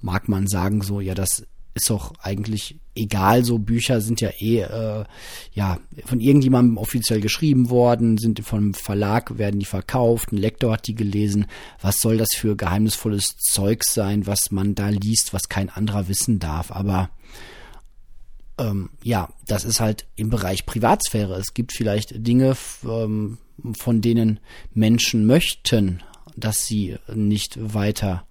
mag 0.00 0.28
man 0.28 0.46
sagen 0.46 0.82
so, 0.82 1.00
ja, 1.00 1.14
das 1.14 1.44
ist 1.78 1.90
doch 1.90 2.12
eigentlich 2.20 2.76
egal. 2.94 3.44
So 3.44 3.58
Bücher 3.58 4.00
sind 4.00 4.20
ja 4.20 4.30
eh 4.38 4.60
äh, 4.60 5.04
ja 5.52 5.78
von 6.04 6.20
irgendjemandem 6.20 6.76
offiziell 6.76 7.20
geschrieben 7.20 7.70
worden, 7.70 8.18
sind 8.18 8.40
vom 8.44 8.74
Verlag 8.74 9.38
werden 9.38 9.60
die 9.60 9.66
verkauft, 9.66 10.32
ein 10.32 10.36
Lektor 10.36 10.72
hat 10.72 10.86
die 10.86 10.94
gelesen. 10.94 11.46
Was 11.80 11.96
soll 12.00 12.18
das 12.18 12.28
für 12.34 12.56
geheimnisvolles 12.56 13.36
Zeug 13.36 13.84
sein, 13.84 14.26
was 14.26 14.50
man 14.50 14.74
da 14.74 14.88
liest, 14.88 15.32
was 15.32 15.48
kein 15.48 15.70
anderer 15.70 16.08
wissen 16.08 16.38
darf? 16.38 16.70
Aber 16.72 17.10
ähm, 18.58 18.90
ja, 19.02 19.28
das 19.46 19.64
ist 19.64 19.80
halt 19.80 20.06
im 20.16 20.30
Bereich 20.30 20.66
Privatsphäre. 20.66 21.34
Es 21.36 21.54
gibt 21.54 21.72
vielleicht 21.72 22.26
Dinge, 22.26 22.56
ähm, 22.84 23.38
von 23.76 24.00
denen 24.00 24.40
Menschen 24.72 25.26
möchten, 25.26 26.02
dass 26.36 26.64
sie 26.64 26.96
nicht 27.12 27.58
weiter 27.74 28.24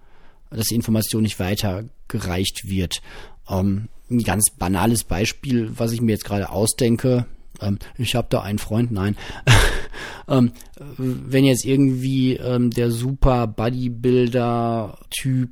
dass 0.49 0.67
die 0.67 0.75
Information 0.75 1.23
nicht 1.23 1.39
weitergereicht 1.39 2.67
wird. 2.67 3.01
Ähm, 3.49 3.89
ein 4.09 4.23
ganz 4.23 4.49
banales 4.51 5.03
Beispiel, 5.03 5.71
was 5.77 5.91
ich 5.91 6.01
mir 6.01 6.13
jetzt 6.13 6.25
gerade 6.25 6.49
ausdenke. 6.49 7.27
Ähm, 7.61 7.77
ich 7.97 8.15
habe 8.15 8.27
da 8.29 8.41
einen 8.41 8.59
Freund, 8.59 8.91
nein. 8.91 9.15
ähm, 10.27 10.51
wenn 10.97 11.45
jetzt 11.45 11.65
irgendwie 11.65 12.35
ähm, 12.35 12.71
der 12.71 12.91
super 12.91 13.47
Bodybuilder-Typ, 13.47 15.49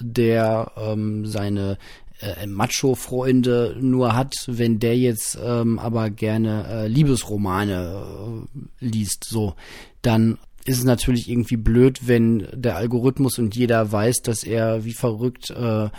der 0.00 0.72
ähm, 0.76 1.26
seine 1.26 1.78
äh, 2.20 2.46
Macho-Freunde 2.46 3.76
nur 3.80 4.16
hat, 4.16 4.34
wenn 4.46 4.80
der 4.80 4.96
jetzt 4.96 5.38
ähm, 5.42 5.78
aber 5.78 6.10
gerne 6.10 6.66
äh, 6.68 6.88
Liebesromane 6.88 8.46
äh, 8.80 8.84
liest, 8.84 9.24
so, 9.24 9.54
dann 10.02 10.38
ist 10.64 10.78
es 10.78 10.84
natürlich 10.84 11.28
irgendwie 11.28 11.56
blöd, 11.56 12.06
wenn 12.06 12.48
der 12.52 12.76
Algorithmus 12.76 13.38
und 13.38 13.54
jeder 13.54 13.92
weiß, 13.92 14.22
dass 14.22 14.44
er 14.44 14.84
wie 14.84 14.94
verrückt 14.94 15.50
äh, 15.50 15.90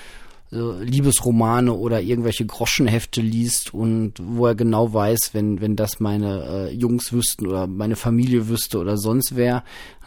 Liebesromane 0.51 1.73
oder 1.73 2.01
irgendwelche 2.01 2.45
Groschenhefte 2.45 3.19
liest 3.19 3.73
und 3.73 4.13
wo 4.21 4.45
er 4.45 4.55
genau 4.55 4.93
weiß, 4.93 5.31
wenn, 5.33 5.59
wenn 5.59 5.75
das 5.75 5.99
meine 5.99 6.69
äh, 6.69 6.73
Jungs 6.73 7.11
wüssten 7.11 7.47
oder 7.47 7.65
meine 7.65 7.95
Familie 7.95 8.47
wüsste 8.47 8.77
oder 8.77 8.95
sonst 8.97 9.35
wer, 9.35 9.63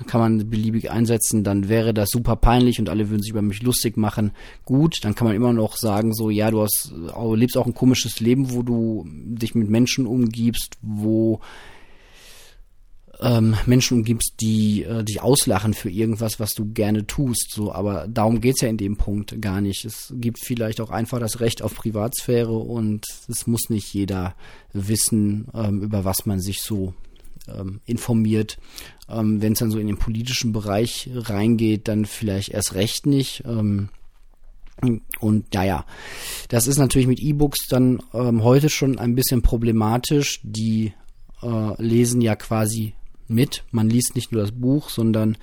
kann 0.06 0.20
man 0.20 0.48
beliebig 0.48 0.90
einsetzen, 0.90 1.42
dann 1.42 1.68
wäre 1.68 1.92
das 1.92 2.10
super 2.10 2.36
peinlich 2.36 2.78
und 2.78 2.88
alle 2.88 3.10
würden 3.10 3.22
sich 3.22 3.32
über 3.32 3.42
mich 3.42 3.62
lustig 3.62 3.96
machen. 3.96 4.30
Gut, 4.64 5.00
dann 5.02 5.16
kann 5.16 5.26
man 5.26 5.36
immer 5.36 5.52
noch 5.52 5.76
sagen, 5.76 6.14
so, 6.14 6.30
ja, 6.30 6.50
du 6.52 6.62
hast, 6.62 6.92
du 6.92 7.34
lebst 7.34 7.56
auch 7.56 7.66
ein 7.66 7.74
komisches 7.74 8.20
Leben, 8.20 8.52
wo 8.52 8.62
du 8.62 9.06
dich 9.08 9.56
mit 9.56 9.68
Menschen 9.68 10.06
umgibst, 10.06 10.78
wo 10.80 11.40
ähm, 13.20 13.56
Menschen 13.66 13.98
umgibst, 13.98 14.34
die 14.40 14.84
äh, 14.84 15.02
dich 15.02 15.20
auslachen 15.20 15.74
für 15.74 15.90
irgendwas, 15.90 16.38
was 16.38 16.54
du 16.54 16.72
gerne 16.72 17.06
tust. 17.06 17.50
So, 17.52 17.72
aber 17.72 18.06
darum 18.08 18.40
geht's 18.40 18.60
ja 18.60 18.68
in 18.68 18.76
dem 18.76 18.96
Punkt 18.96 19.40
gar 19.42 19.60
nicht. 19.60 19.84
Es 19.84 20.12
gibt 20.16 20.38
vielleicht 20.38 20.80
auch 20.80 20.90
einfach 20.90 21.18
das 21.18 21.40
Recht 21.40 21.62
auf 21.62 21.74
Privatsphäre 21.74 22.52
und 22.56 23.04
es 23.28 23.46
muss 23.46 23.70
nicht 23.70 23.92
jeder 23.92 24.34
wissen, 24.72 25.48
ähm, 25.54 25.82
über 25.82 26.04
was 26.04 26.26
man 26.26 26.40
sich 26.40 26.62
so 26.62 26.94
ähm, 27.48 27.80
informiert. 27.86 28.58
Ähm, 29.08 29.42
Wenn 29.42 29.54
es 29.54 29.58
dann 29.58 29.70
so 29.70 29.78
in 29.78 29.88
den 29.88 29.98
politischen 29.98 30.52
Bereich 30.52 31.10
reingeht, 31.12 31.88
dann 31.88 32.04
vielleicht 32.04 32.50
erst 32.50 32.74
recht 32.74 33.06
nicht. 33.06 33.42
Ähm, 33.46 33.88
und 35.18 35.52
naja, 35.54 35.84
das 36.48 36.68
ist 36.68 36.78
natürlich 36.78 37.08
mit 37.08 37.18
E-Books 37.18 37.66
dann 37.68 38.00
ähm, 38.14 38.44
heute 38.44 38.68
schon 38.68 38.96
ein 38.96 39.16
bisschen 39.16 39.42
problematisch. 39.42 40.40
Die 40.44 40.92
äh, 41.42 41.82
lesen 41.82 42.20
ja 42.20 42.36
quasi 42.36 42.94
mit. 43.28 43.64
Man 43.70 43.90
liest 43.90 44.14
nicht 44.14 44.32
nur 44.32 44.42
das 44.42 44.52
Buch, 44.52 44.90
sondern 44.90 45.36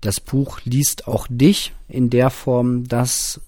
das 0.00 0.20
Buch 0.20 0.60
liest 0.64 1.08
auch 1.08 1.26
dich 1.28 1.72
in 1.88 2.10
der 2.10 2.30
Form, 2.30 2.84
dass 2.84 3.40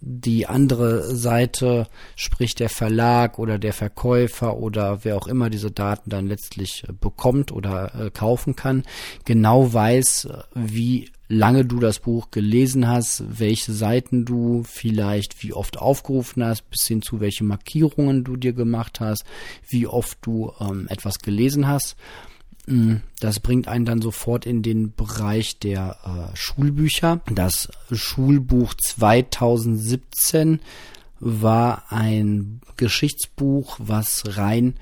die 0.00 0.46
andere 0.46 1.16
Seite, 1.16 1.88
sprich 2.14 2.54
der 2.54 2.68
Verlag 2.68 3.38
oder 3.38 3.58
der 3.58 3.72
Verkäufer 3.72 4.56
oder 4.56 5.04
wer 5.04 5.16
auch 5.16 5.26
immer 5.26 5.50
diese 5.50 5.70
Daten 5.70 6.10
dann 6.10 6.26
letztlich 6.26 6.84
äh, 6.86 6.92
bekommt 6.92 7.50
oder 7.50 7.92
äh, 7.94 8.10
kaufen 8.10 8.54
kann, 8.54 8.84
genau 9.24 9.72
weiß, 9.72 10.28
wie 10.54 11.10
lange 11.28 11.64
du 11.64 11.80
das 11.80 11.98
Buch 11.98 12.30
gelesen 12.30 12.86
hast, 12.86 13.24
welche 13.40 13.72
Seiten 13.72 14.24
du 14.24 14.62
vielleicht 14.64 15.42
wie 15.42 15.52
oft 15.52 15.78
aufgerufen 15.78 16.44
hast, 16.44 16.70
bis 16.70 16.86
hin 16.86 17.02
zu 17.02 17.18
welche 17.18 17.42
Markierungen 17.42 18.22
du 18.22 18.36
dir 18.36 18.52
gemacht 18.52 19.00
hast, 19.00 19.24
wie 19.68 19.88
oft 19.88 20.18
du 20.22 20.52
ähm, 20.60 20.86
etwas 20.88 21.18
gelesen 21.18 21.66
hast 21.66 21.96
das 23.20 23.40
bringt 23.40 23.68
einen 23.68 23.84
dann 23.84 24.02
sofort 24.02 24.44
in 24.44 24.62
den 24.62 24.92
Bereich 24.92 25.58
der 25.58 25.96
äh, 26.04 26.36
Schulbücher. 26.36 27.20
Das 27.32 27.68
Schulbuch 27.92 28.74
2017 28.74 30.60
war 31.20 31.84
ein 31.90 32.60
Geschichtsbuch, 32.76 33.76
was 33.78 34.36
rein 34.36 34.74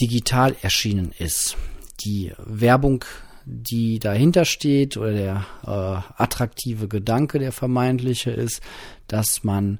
digital 0.00 0.56
erschienen 0.60 1.12
ist. 1.16 1.56
Die 2.04 2.32
Werbung, 2.44 3.04
die 3.46 4.00
dahinter 4.00 4.44
steht 4.44 4.96
oder 4.96 5.12
der 5.12 5.46
äh, 5.64 6.22
attraktive 6.22 6.88
Gedanke, 6.88 7.38
der 7.38 7.52
vermeintliche 7.52 8.30
ist, 8.32 8.60
dass 9.06 9.44
man 9.44 9.78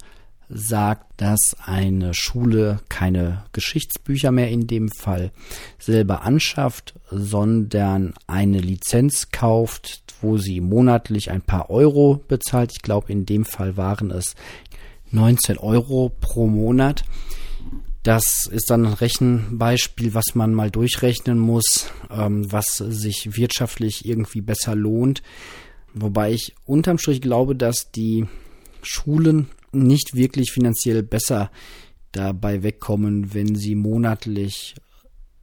sagt, 0.54 1.21
dass 1.21 1.56
eine 1.64 2.14
Schule 2.14 2.80
keine 2.88 3.44
Geschichtsbücher 3.52 4.30
mehr 4.30 4.50
in 4.50 4.66
dem 4.66 4.90
Fall 4.90 5.32
selber 5.78 6.23
anschafft, 6.23 6.94
sondern 7.11 8.14
eine 8.26 8.61
Lizenz 8.61 9.30
kauft, 9.30 10.02
wo 10.21 10.38
sie 10.38 10.61
monatlich 10.61 11.30
ein 11.30 11.42
paar 11.42 11.71
Euro 11.71 12.23
bezahlt. 12.28 12.73
Ich 12.75 12.82
glaube, 12.82 13.11
in 13.11 13.26
dem 13.26 13.44
Fall 13.44 13.76
waren 13.76 14.11
es 14.11 14.35
19 15.11 15.59
Euro 15.59 16.11
pro 16.21 16.47
Monat. 16.47 17.04
Das 18.02 18.47
ist 18.47 18.71
dann 18.71 18.87
ein 18.87 18.94
Rechenbeispiel, 18.94 20.12
was 20.14 20.35
man 20.35 20.52
mal 20.54 20.71
durchrechnen 20.71 21.38
muss, 21.38 21.90
ähm, 22.11 22.50
was 22.50 22.76
sich 22.76 23.37
wirtschaftlich 23.37 24.04
irgendwie 24.04 24.40
besser 24.40 24.75
lohnt. 24.75 25.23
Wobei 25.94 26.32
ich 26.32 26.54
unterm 26.64 26.99
Strich 26.99 27.21
glaube, 27.21 27.54
dass 27.54 27.92
die 27.92 28.26
Schulen 28.82 29.49
nicht 29.73 30.14
wirklich 30.14 30.52
finanziell 30.52 31.02
besser 31.02 31.50
dabei 32.12 32.62
wegkommen, 32.62 33.35
wenn 33.35 33.55
sie 33.55 33.75
monatlich 33.75 34.75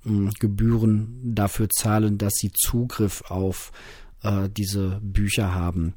äh, 0.06 0.30
Gebühren 0.40 1.20
dafür 1.24 1.70
zahlen, 1.70 2.18
dass 2.18 2.36
sie 2.36 2.52
Zugriff 2.52 3.24
auf 3.30 3.72
äh, 4.24 4.50
diese 4.50 5.00
Bücher 5.02 5.54
haben. 5.54 5.96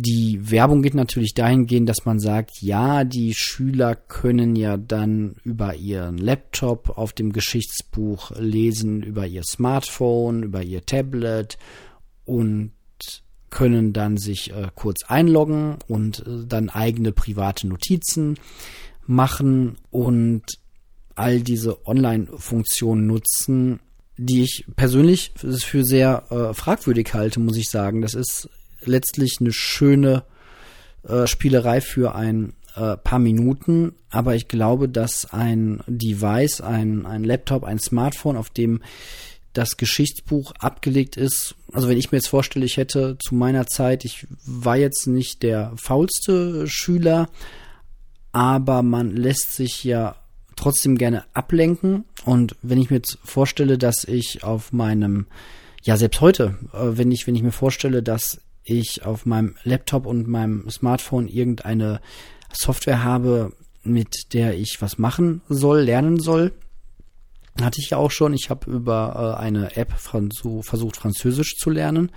Die 0.00 0.52
Werbung 0.52 0.82
geht 0.82 0.94
natürlich 0.94 1.34
dahingehend, 1.34 1.88
dass 1.88 2.04
man 2.04 2.20
sagt, 2.20 2.62
ja, 2.62 3.02
die 3.02 3.34
Schüler 3.34 3.96
können 3.96 4.54
ja 4.54 4.76
dann 4.76 5.34
über 5.42 5.74
ihren 5.74 6.18
Laptop 6.18 6.96
auf 6.96 7.12
dem 7.12 7.32
Geschichtsbuch 7.32 8.30
lesen, 8.38 9.02
über 9.02 9.26
ihr 9.26 9.42
Smartphone, 9.42 10.44
über 10.44 10.62
ihr 10.62 10.86
Tablet 10.86 11.58
und 12.24 12.70
können 13.50 13.92
dann 13.92 14.16
sich 14.16 14.50
äh, 14.52 14.68
kurz 14.74 15.04
einloggen 15.06 15.76
und 15.86 16.20
äh, 16.20 16.46
dann 16.46 16.68
eigene 16.68 17.12
private 17.12 17.66
Notizen 17.66 18.38
machen 19.06 19.76
und 19.90 20.44
all 21.14 21.40
diese 21.40 21.86
Online-Funktionen 21.86 23.06
nutzen, 23.06 23.80
die 24.16 24.42
ich 24.42 24.64
persönlich 24.76 25.32
für 25.36 25.84
sehr 25.84 26.24
äh, 26.30 26.54
fragwürdig 26.54 27.14
halte, 27.14 27.40
muss 27.40 27.56
ich 27.56 27.70
sagen. 27.70 28.02
Das 28.02 28.14
ist 28.14 28.48
letztlich 28.82 29.38
eine 29.40 29.52
schöne 29.52 30.24
äh, 31.02 31.26
Spielerei 31.26 31.80
für 31.80 32.14
ein 32.14 32.54
äh, 32.76 32.96
paar 32.96 33.18
Minuten, 33.18 33.94
aber 34.10 34.34
ich 34.34 34.48
glaube, 34.48 34.88
dass 34.88 35.32
ein 35.32 35.82
Device, 35.86 36.60
ein, 36.60 37.06
ein 37.06 37.24
Laptop, 37.24 37.64
ein 37.64 37.78
Smartphone, 37.78 38.36
auf 38.36 38.50
dem 38.50 38.82
das 39.58 39.76
Geschichtsbuch 39.76 40.52
abgelegt 40.60 41.16
ist. 41.16 41.56
Also 41.72 41.88
wenn 41.88 41.98
ich 41.98 42.12
mir 42.12 42.18
jetzt 42.18 42.28
vorstelle, 42.28 42.64
ich 42.64 42.76
hätte 42.76 43.18
zu 43.18 43.34
meiner 43.34 43.66
Zeit, 43.66 44.04
ich 44.04 44.26
war 44.46 44.76
jetzt 44.76 45.08
nicht 45.08 45.42
der 45.42 45.72
faulste 45.76 46.68
Schüler, 46.68 47.28
aber 48.30 48.82
man 48.84 49.16
lässt 49.16 49.54
sich 49.54 49.82
ja 49.82 50.14
trotzdem 50.54 50.96
gerne 50.96 51.24
ablenken. 51.34 52.04
Und 52.24 52.54
wenn 52.62 52.80
ich 52.80 52.90
mir 52.90 52.98
jetzt 52.98 53.18
vorstelle, 53.24 53.78
dass 53.78 54.04
ich 54.04 54.44
auf 54.44 54.72
meinem, 54.72 55.26
ja 55.82 55.96
selbst 55.96 56.20
heute, 56.20 56.56
äh, 56.72 56.96
wenn 56.96 57.10
ich, 57.10 57.26
wenn 57.26 57.34
ich 57.34 57.42
mir 57.42 57.52
vorstelle, 57.52 58.00
dass 58.00 58.40
ich 58.62 59.04
auf 59.04 59.26
meinem 59.26 59.56
Laptop 59.64 60.06
und 60.06 60.28
meinem 60.28 60.70
Smartphone 60.70 61.26
irgendeine 61.26 62.00
Software 62.52 63.02
habe, 63.02 63.52
mit 63.82 64.34
der 64.34 64.56
ich 64.56 64.76
was 64.80 64.98
machen 64.98 65.40
soll, 65.48 65.80
lernen 65.80 66.20
soll. 66.20 66.52
Hatte 67.60 67.80
ich 67.80 67.90
ja 67.90 67.98
auch 67.98 68.10
schon. 68.10 68.34
Ich 68.34 68.50
habe 68.50 68.70
über 68.70 69.36
äh, 69.36 69.42
eine 69.42 69.76
App 69.76 69.92
Franzo 69.92 70.62
versucht, 70.62 70.96
Französisch 70.96 71.56
zu 71.56 71.70
lernen. 71.70 72.12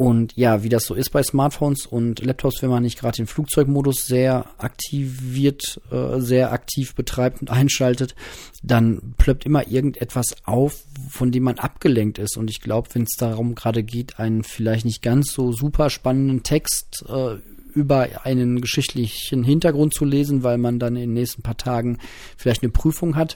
Und 0.00 0.34
ja, 0.34 0.62
wie 0.62 0.70
das 0.70 0.86
so 0.86 0.94
ist 0.94 1.10
bei 1.10 1.22
Smartphones 1.22 1.84
und 1.84 2.24
Laptops, 2.24 2.62
wenn 2.62 2.70
man 2.70 2.82
nicht 2.82 2.98
gerade 2.98 3.18
den 3.18 3.26
Flugzeugmodus 3.26 4.06
sehr 4.06 4.46
aktiviert, 4.56 5.78
äh, 5.90 6.20
sehr 6.20 6.52
aktiv 6.52 6.94
betreibt 6.94 7.42
und 7.42 7.50
einschaltet, 7.50 8.14
dann 8.62 9.14
plöppt 9.18 9.44
immer 9.44 9.68
irgendetwas 9.68 10.36
auf, 10.44 10.84
von 11.10 11.32
dem 11.32 11.42
man 11.42 11.58
abgelenkt 11.58 12.18
ist. 12.18 12.38
Und 12.38 12.48
ich 12.48 12.62
glaube, 12.62 12.88
wenn 12.94 13.02
es 13.02 13.16
darum 13.18 13.54
gerade 13.54 13.82
geht, 13.82 14.18
einen 14.18 14.42
vielleicht 14.42 14.86
nicht 14.86 15.02
ganz 15.02 15.32
so 15.32 15.52
super 15.52 15.90
spannenden 15.90 16.44
Text 16.44 17.04
äh, 17.06 17.34
über 17.74 18.24
einen 18.24 18.62
geschichtlichen 18.62 19.44
Hintergrund 19.44 19.92
zu 19.92 20.06
lesen, 20.06 20.42
weil 20.42 20.56
man 20.56 20.78
dann 20.78 20.96
in 20.96 21.10
den 21.10 21.12
nächsten 21.12 21.42
paar 21.42 21.58
Tagen 21.58 21.98
vielleicht 22.38 22.62
eine 22.62 22.72
Prüfung 22.72 23.16
hat, 23.16 23.34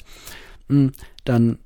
dann 0.68 1.59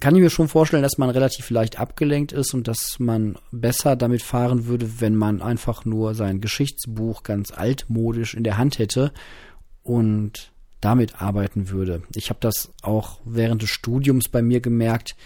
kann 0.00 0.14
ich 0.14 0.20
mir 0.20 0.30
schon 0.30 0.48
vorstellen, 0.48 0.82
dass 0.82 0.98
man 0.98 1.10
relativ 1.10 1.50
leicht 1.50 1.78
abgelenkt 1.78 2.32
ist 2.32 2.52
und 2.54 2.68
dass 2.68 2.98
man 2.98 3.36
besser 3.50 3.96
damit 3.96 4.22
fahren 4.22 4.66
würde, 4.66 5.00
wenn 5.00 5.16
man 5.16 5.40
einfach 5.40 5.84
nur 5.84 6.14
sein 6.14 6.40
Geschichtsbuch 6.40 7.22
ganz 7.22 7.50
altmodisch 7.50 8.34
in 8.34 8.44
der 8.44 8.58
Hand 8.58 8.78
hätte 8.78 9.12
und 9.82 10.52
damit 10.80 11.22
arbeiten 11.22 11.70
würde. 11.70 12.02
Ich 12.14 12.28
habe 12.28 12.40
das 12.40 12.72
auch 12.82 13.20
während 13.24 13.62
des 13.62 13.70
Studiums 13.70 14.28
bei 14.28 14.42
mir 14.42 14.60
gemerkt, 14.60 15.16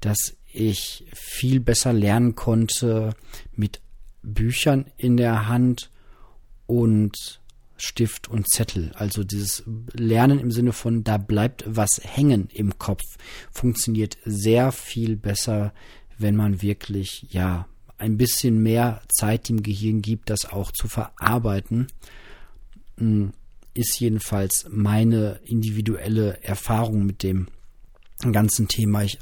dass 0.00 0.36
ich 0.52 1.06
viel 1.14 1.60
besser 1.60 1.92
lernen 1.92 2.34
konnte 2.34 3.14
mit 3.54 3.80
Büchern 4.22 4.86
in 4.96 5.16
der 5.16 5.48
Hand 5.48 5.90
und 6.66 7.37
Stift 7.78 8.28
und 8.28 8.48
Zettel. 8.50 8.92
Also 8.94 9.24
dieses 9.24 9.62
Lernen 9.92 10.38
im 10.38 10.50
Sinne 10.50 10.72
von, 10.72 11.04
da 11.04 11.16
bleibt 11.16 11.64
was 11.66 12.00
hängen 12.02 12.48
im 12.52 12.78
Kopf, 12.78 13.02
funktioniert 13.50 14.18
sehr 14.24 14.72
viel 14.72 15.16
besser, 15.16 15.72
wenn 16.18 16.36
man 16.36 16.60
wirklich, 16.60 17.26
ja, 17.30 17.66
ein 17.96 18.16
bisschen 18.16 18.62
mehr 18.62 19.02
Zeit 19.08 19.48
dem 19.48 19.62
Gehirn 19.62 20.02
gibt, 20.02 20.30
das 20.30 20.44
auch 20.44 20.72
zu 20.72 20.88
verarbeiten. 20.88 21.88
Hm, 22.96 23.32
ist 23.74 24.00
jedenfalls 24.00 24.66
meine 24.70 25.40
individuelle 25.44 26.42
Erfahrung 26.42 27.06
mit 27.06 27.22
dem 27.22 27.46
ganzen 28.32 28.66
Thema. 28.66 29.04
Ich 29.04 29.18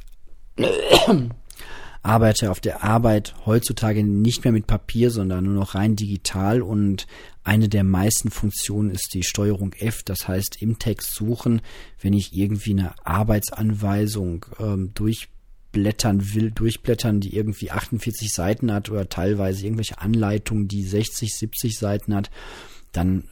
arbeite 2.07 2.53
auf 2.53 2.61
der 2.61 2.85
Arbeit 2.85 3.35
heutzutage 3.47 4.05
nicht 4.05 4.45
mehr 4.45 4.53
mit 4.53 4.67
Papier, 4.67 5.11
sondern 5.11 5.45
nur 5.45 5.55
noch 5.55 5.75
rein 5.75 5.97
digital. 5.97 6.63
Und 6.63 7.07
eine 7.43 7.69
der 7.69 7.83
meisten 7.83 8.31
Funktionen 8.31 8.91
ist 8.91 9.11
die 9.13 9.25
Steuerung 9.25 9.73
F, 9.73 10.03
das 10.05 10.29
heißt 10.29 10.63
im 10.63 10.79
Text 10.79 11.15
suchen, 11.15 11.61
wenn 12.01 12.13
ich 12.13 12.33
irgendwie 12.33 12.73
eine 12.73 12.95
Arbeitsanweisung 13.05 14.47
ähm, 14.61 14.93
durchblättern 14.95 16.35
will, 16.35 16.53
durchblättern, 16.53 17.21
die 17.21 17.35
irgendwie 17.35 17.73
48 17.73 18.33
Seiten 18.33 18.73
hat 18.73 18.89
oder 18.89 19.09
teilweise 19.09 19.65
irgendwelche 19.65 20.01
Anleitungen, 20.01 20.69
die 20.69 20.85
60, 20.85 21.35
70 21.35 21.77
Seiten 21.77 22.15
hat, 22.15 22.31
dann 22.93 23.25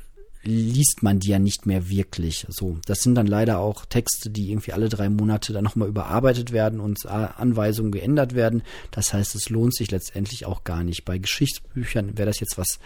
liest 0.45 1.03
man 1.03 1.19
die 1.19 1.31
ja 1.31 1.39
nicht 1.39 1.67
mehr 1.67 1.89
wirklich. 1.89 2.47
So, 2.49 2.79
das 2.87 2.99
sind 2.99 3.15
dann 3.15 3.27
leider 3.27 3.59
auch 3.59 3.87
Texte, 3.87 4.31
die 4.31 4.51
irgendwie 4.51 4.73
alle 4.73 4.89
drei 4.89 5.09
Monate 5.09 5.53
dann 5.53 5.65
nochmal 5.65 5.89
überarbeitet 5.89 6.53
werden 6.53 6.81
und 6.81 7.07
Anweisungen 7.07 7.93
geändert 7.93 8.35
werden. 8.35 8.63
Das 8.91 9.13
heißt, 9.13 9.35
es 9.35 9.49
lohnt 9.49 9.75
sich 9.75 9.91
letztendlich 9.91 10.47
auch 10.47 10.65
gar 10.65 10.85
nicht. 10.85 11.05
Bei 11.05 11.19
Geschichtsbüchern 11.19 12.17
wäre 12.19 12.27
das 12.27 12.41
jetzt 12.41 12.59
was 12.59 12.79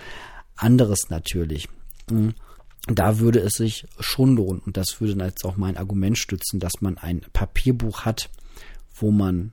anderes 0.57 1.11
natürlich. 1.11 1.69
Hm. 2.09 2.35
Da 2.87 3.19
würde 3.19 3.41
es 3.41 3.55
sich 3.55 3.87
schon 4.01 4.37
lohnen 4.37 4.61
und 4.61 4.77
das 4.77 5.01
würde 5.01 5.15
dann 5.15 5.29
jetzt 5.29 5.45
auch 5.45 5.57
mein 5.57 5.77
Argument 5.77 6.17
stützen, 6.17 6.59
dass 6.59 6.81
man 6.81 6.97
ein 6.97 7.21
Papierbuch 7.33 8.03
hat, 8.03 8.31
wo 8.95 9.11
man 9.11 9.53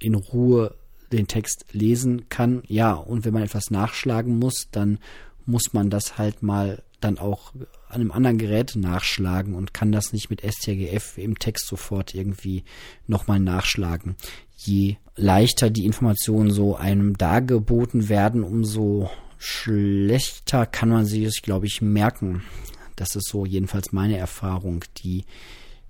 in 0.00 0.14
Ruhe 0.14 0.74
den 1.12 1.28
Text 1.28 1.66
lesen 1.70 2.28
kann. 2.28 2.62
Ja, 2.66 2.94
und 2.94 3.24
wenn 3.24 3.34
man 3.34 3.44
etwas 3.44 3.70
nachschlagen 3.70 4.38
muss, 4.38 4.68
dann 4.72 4.98
muss 5.46 5.72
man 5.72 5.90
das 5.90 6.18
halt 6.18 6.42
mal 6.42 6.82
dann 7.04 7.18
auch 7.18 7.52
an 7.88 8.00
einem 8.00 8.12
anderen 8.12 8.38
Gerät 8.38 8.74
nachschlagen 8.76 9.54
und 9.54 9.74
kann 9.74 9.92
das 9.92 10.12
nicht 10.12 10.30
mit 10.30 10.42
STRGF 10.42 11.18
im 11.18 11.38
Text 11.38 11.66
sofort 11.66 12.14
irgendwie 12.14 12.64
nochmal 13.06 13.40
nachschlagen. 13.40 14.16
Je 14.56 14.96
leichter 15.16 15.70
die 15.70 15.84
Informationen 15.84 16.50
so 16.50 16.76
einem 16.76 17.18
dargeboten 17.18 18.08
werden, 18.08 18.42
umso 18.42 19.10
schlechter 19.38 20.66
kann 20.66 20.88
man 20.88 21.04
sie 21.04 21.28
glaube 21.42 21.66
ich, 21.66 21.82
merken. 21.82 22.42
Das 22.96 23.16
ist 23.16 23.28
so 23.28 23.44
jedenfalls 23.44 23.92
meine 23.92 24.16
Erfahrung. 24.16 24.84
Die 25.02 25.24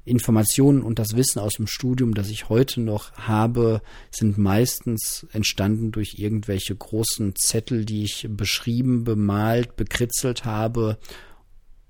Informationen 0.04 0.82
und 0.82 0.98
das 0.98 1.14
Wissen 1.16 1.38
aus 1.38 1.54
dem 1.54 1.66
Studium, 1.66 2.14
das 2.14 2.28
ich 2.28 2.48
heute 2.48 2.80
noch 2.80 3.12
habe, 3.12 3.82
sind 4.10 4.36
meistens 4.36 5.26
entstanden 5.32 5.92
durch 5.92 6.18
irgendwelche 6.18 6.74
großen 6.74 7.36
Zettel, 7.36 7.84
die 7.84 8.02
ich 8.04 8.26
beschrieben, 8.30 9.04
bemalt, 9.04 9.76
bekritzelt 9.76 10.44
habe. 10.44 10.98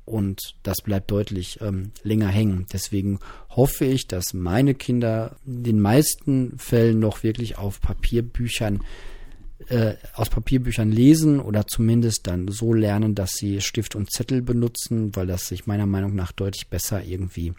Und 0.05 0.57
das 0.63 0.83
bleibt 0.83 1.11
deutlich 1.11 1.61
ähm, 1.63 1.93
länger 2.03 2.29
hängen. 2.29 2.67
Deswegen 2.73 3.19
hoffe 3.49 3.85
ich, 3.85 4.09
dass 4.09 4.35
meine 4.35 4.75
Kinder 4.75 5.37
in 5.47 5.63
den 5.63 5.81
meisten 5.81 6.59
Fällen 6.59 6.99
noch 6.99 7.23
wirklich 7.23 7.57
auf 7.57 7.81
Papierbüchern 7.81 8.83
äh, 9.69 9.97
aus 10.15 10.31
Papierbüchern 10.31 10.91
lesen 10.91 11.41
oder 11.41 11.67
zumindest 11.67 12.27
dann 12.27 12.49
so 12.49 12.73
lernen, 12.73 13.15
dass 13.15 13.33
sie 13.33 13.61
Stift 13.61 13.95
und 13.95 14.11
Zettel 14.11 14.43
benutzen, 14.43 15.15
weil 15.15 15.27
das 15.27 15.47
sich 15.47 15.67
meiner 15.67 15.87
Meinung 15.87 16.15
nach 16.15 16.33
deutlich 16.33 16.69
besser 16.69 17.03
irgendwie 17.05 17.53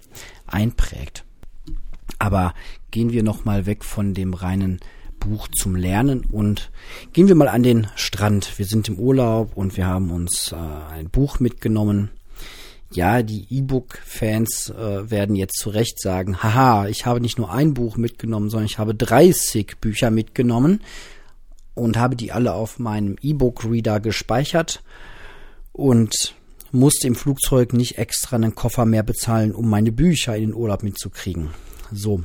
einprägt. 0.48 1.24
Aber 2.20 2.54
gehen 2.92 3.12
wir 3.12 3.24
nochmal 3.24 3.66
weg 3.66 3.84
von 3.84 4.14
dem 4.14 4.34
reinen 4.34 4.80
Buch 5.20 5.48
zum 5.48 5.76
Lernen 5.76 6.26
und 6.32 6.72
gehen 7.14 7.28
wir 7.28 7.36
mal 7.36 7.48
an 7.48 7.64
den 7.64 7.88
Strand. 7.96 8.58
Wir 8.58 8.66
sind 8.66 8.90
im 8.90 9.00
Urlaub 9.00 9.56
und 9.56 9.78
wir 9.78 9.88
haben 9.88 10.12
uns 10.12 10.52
äh, 10.52 10.56
ein 10.56 11.10
Buch 11.10 11.40
mitgenommen. 11.40 12.10
ja, 12.92 13.24
die 13.24 13.48
E-Book-Fans 13.50 14.70
äh, 14.70 15.10
werden 15.10 15.36
jetzt 15.36 15.58
zu 15.58 15.70
Recht 15.70 16.00
sagen, 16.00 16.44
haha, 16.44 16.88
ich 16.88 17.06
habe 17.06 17.22
nicht 17.22 17.38
nur 17.38 17.52
ein 17.52 17.74
Buch 17.74 17.98
mitgenommen, 17.98 18.50
sondern 18.50 18.68
ich 18.68 18.78
habe 18.78 18.94
30 18.94 19.78
Bücher 19.80 20.12
mitgenommen 20.12 20.82
und 21.76 21.98
habe 21.98 22.16
die 22.16 22.32
alle 22.32 22.54
auf 22.54 22.80
meinem 22.80 23.16
E-Book-Reader 23.22 24.00
gespeichert 24.00 24.84
und 25.72 26.36
musste 26.72 27.08
im 27.08 27.16
Flugzeug 27.16 27.74
nicht 27.74 27.98
extra 27.98 28.36
einen 28.36 28.56
Koffer 28.56 28.86
mehr 28.86 29.04
bezahlen, 29.04 29.54
um 29.54 29.70
meine 29.70 29.92
Bücher 29.92 30.36
in 30.36 30.50
den 30.50 30.54
Urlaub 30.54 30.84
mitzukriegen. 30.84 31.50
So. 31.92 32.24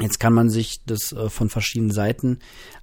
Jetzt 0.00 0.18
kann 0.18 0.32
man 0.32 0.48
sich 0.48 0.80
das 0.86 1.12
äh, 1.12 1.28
von 1.28 1.50
verschiedenen 1.50 1.92
Seiten 1.92 2.38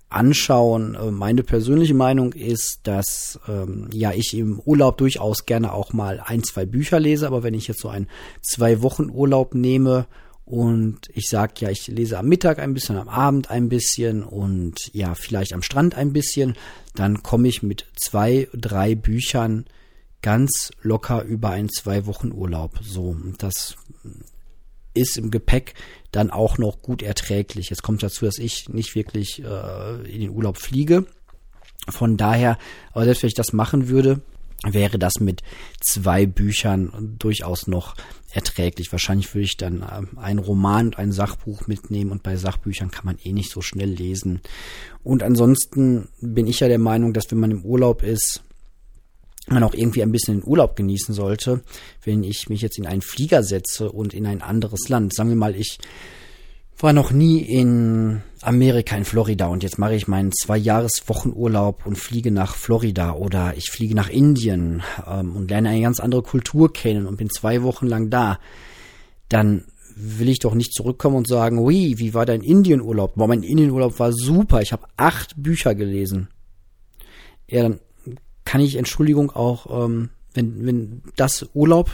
anschauen. 0.10 0.96
Äh, 0.96 1.12
meine 1.12 1.44
persönliche 1.44 1.94
Meinung 1.94 2.34
ist, 2.34 2.82
dass 2.84 3.40
ähm, 3.48 3.90
ja 3.92 4.12
ich 4.12 4.36
im 4.36 4.60
Urlaub 4.60 4.98
durchaus 4.98 5.46
gerne 5.46 5.74
auch 5.74 5.94
mal 5.94 6.22
ein, 6.24 6.44
zwei 6.44 6.66
Bücher 6.66 7.00
lese, 7.00 7.28
aber 7.28 7.44
wenn 7.44 7.54
ich 7.54 7.68
jetzt 7.68 7.82
so 7.82 7.90
einen 7.90 8.08
zwei 8.42 8.82
Wochen 8.82 9.10
Urlaub 9.10 9.56
nehme 9.56 10.08
und 10.48 11.10
ich 11.14 11.28
sag 11.28 11.60
ja, 11.60 11.70
ich 11.70 11.88
lese 11.88 12.18
am 12.18 12.28
Mittag 12.28 12.60
ein 12.60 12.74
bisschen, 12.74 12.96
am 12.96 13.10
Abend 13.10 13.52
ein 13.52 13.68
bisschen 13.68 14.24
und 14.24 14.76
ja, 14.94 15.14
vielleicht 15.14 15.52
am 15.52 15.62
Strand 15.62 15.96
ein 15.96 16.14
bisschen, 16.14 16.56
dann 16.96 17.22
komme 17.22 17.50
ich 17.50 17.64
mit 17.64 17.86
zwei, 17.98 18.48
drei 18.54 18.96
Büchern 18.96 19.66
ganz 20.22 20.72
locker 20.82 21.24
über 21.24 21.50
einen 21.50 21.68
zwei 21.68 22.06
Wochen 22.06 22.32
Urlaub. 22.32 22.80
So, 22.82 23.18
das 23.38 23.76
ist 24.94 25.18
im 25.18 25.32
Gepäck 25.32 25.74
dann 26.12 26.32
auch 26.32 26.58
noch 26.58 26.82
gut 26.82 27.02
erträglich. 27.02 27.70
Jetzt 27.70 27.84
kommt 27.84 28.02
dazu, 28.02 28.24
dass 28.24 28.38
ich 28.38 28.70
nicht 28.70 28.96
wirklich 28.96 29.44
äh, 29.44 30.10
in 30.10 30.22
den 30.22 30.30
Urlaub 30.30 30.58
fliege. 30.58 31.08
Von 31.90 32.16
daher, 32.16 32.58
aber 32.94 33.04
selbst 33.04 33.24
wenn 33.24 33.28
ich 33.28 33.34
das 33.34 33.52
machen 33.52 33.90
würde, 33.90 34.22
wäre 34.64 34.98
das 34.98 35.20
mit 35.20 35.44
zwei 35.82 36.26
Büchern 36.26 37.16
durchaus 37.20 37.68
noch 37.68 37.96
erträglich. 38.32 38.92
Wahrscheinlich 38.92 39.34
würde 39.34 39.46
ich 39.46 39.58
dann 39.58 39.82
äh, 39.82 40.20
einen 40.20 40.40
Roman 40.40 40.88
und 40.88 41.00
ein 41.00 41.12
Sachbuch 41.12 41.68
mitnehmen 41.68 42.12
und 42.12 42.24
bei 42.24 42.36
Sachbüchern 42.36 42.92
kann 42.92 43.06
man 43.06 43.18
eh 43.24 43.34
nicht 43.34 43.52
so 43.52 43.62
schnell 43.62 43.90
lesen. 43.90 44.42
Und 45.04 45.24
ansonsten 45.24 46.10
bin 46.22 46.48
ich 46.48 46.60
ja 46.60 46.68
der 46.68 46.80
Meinung, 46.80 47.14
dass 47.14 47.32
wenn 47.32 47.40
man 47.40 47.52
im 47.52 47.64
Urlaub 47.64 48.04
ist, 48.04 48.44
man 49.50 49.64
auch 49.64 49.74
irgendwie 49.74 50.04
ein 50.04 50.12
bisschen 50.12 50.42
den 50.42 50.48
Urlaub 50.48 50.76
genießen 50.76 51.14
sollte, 51.14 51.62
wenn 52.04 52.24
ich 52.24 52.50
mich 52.50 52.62
jetzt 52.62 52.78
in 52.78 52.86
einen 52.86 53.02
Flieger 53.02 53.44
setze 53.44 53.90
und 53.92 54.14
in 54.14 54.26
ein 54.26 54.42
anderes 54.42 54.90
Land. 54.90 55.14
Sagen 55.14 55.30
wir 55.30 55.38
mal, 55.38 55.56
ich 55.56 55.78
war 56.78 56.94
noch 56.94 57.12
nie 57.12 57.40
in 57.40 58.22
Amerika, 58.42 58.96
in 58.96 59.06
Florida 59.06 59.48
und 59.48 59.64
jetzt 59.64 59.80
mache 59.80 59.96
ich 59.96 60.08
meinen 60.08 60.32
zwei 60.32 60.58
Jahres 60.58 61.04
Wochenurlaub 61.08 61.86
und 61.86 61.98
fliege 61.98 62.32
nach 62.32 62.56
Florida 62.56 63.14
oder 63.14 63.56
ich 63.58 63.72
fliege 63.72 63.96
nach 63.96 64.10
Indien 64.10 64.84
ähm, 65.08 65.36
und 65.36 65.50
lerne 65.50 65.70
eine 65.70 65.82
ganz 65.82 66.00
andere 66.00 66.22
Kultur 66.22 66.72
kennen 66.72 67.08
und 67.08 67.18
bin 67.18 67.30
zwei 67.30 67.64
Wochen 67.64 67.88
lang 67.88 68.10
da. 68.10 68.40
Dann 69.28 69.66
will 69.96 70.30
ich 70.30 70.40
doch 70.40 70.54
nicht 70.54 70.74
zurückkommen 70.74 71.16
und 71.16 71.28
sagen, 71.28 71.58
ui, 71.58 71.96
wie 71.98 72.14
war 72.14 72.28
dein 72.28 72.42
Indienurlaub? 72.42 73.16
Boah, 73.16 73.28
mein 73.28 73.42
Indienurlaub 73.42 73.98
war 74.00 74.14
super. 74.14 74.62
Ich 74.62 74.72
habe 74.72 74.88
acht 74.96 75.34
Bücher 75.42 75.74
gelesen. 75.74 76.28
Ja, 77.48 77.64
dann 77.64 77.80
kann 78.46 78.62
ich 78.62 78.76
Entschuldigung 78.76 79.32
auch, 79.32 79.86
ähm, 79.86 80.10
wenn, 80.36 80.66
wenn 80.66 81.02
das 81.16 81.50
Urlaub 81.56 81.90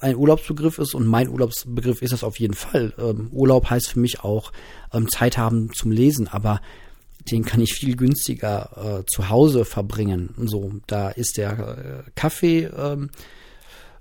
ein 0.00 0.16
Urlaubsbegriff 0.16 0.78
ist 0.78 0.94
und 0.94 1.06
mein 1.06 1.28
Urlaubsbegriff 1.28 2.02
ist 2.02 2.12
das 2.12 2.24
auf 2.24 2.38
jeden 2.38 2.54
Fall. 2.54 2.92
Ähm, 2.98 3.28
Urlaub 3.32 3.70
heißt 3.70 3.90
für 3.90 4.00
mich 4.00 4.20
auch 4.20 4.52
ähm, 4.92 5.08
Zeit 5.08 5.36
haben 5.38 5.70
zum 5.72 5.90
Lesen, 5.90 6.28
aber 6.28 6.60
den 7.30 7.44
kann 7.44 7.60
ich 7.60 7.74
viel 7.74 7.96
günstiger 7.96 9.00
äh, 9.00 9.04
zu 9.06 9.28
Hause 9.28 9.64
verbringen. 9.64 10.34
So, 10.38 10.72
da 10.86 11.10
ist 11.10 11.36
der 11.36 12.04
äh, 12.06 12.10
Kaffee 12.14 12.64
ähm, 12.64 13.10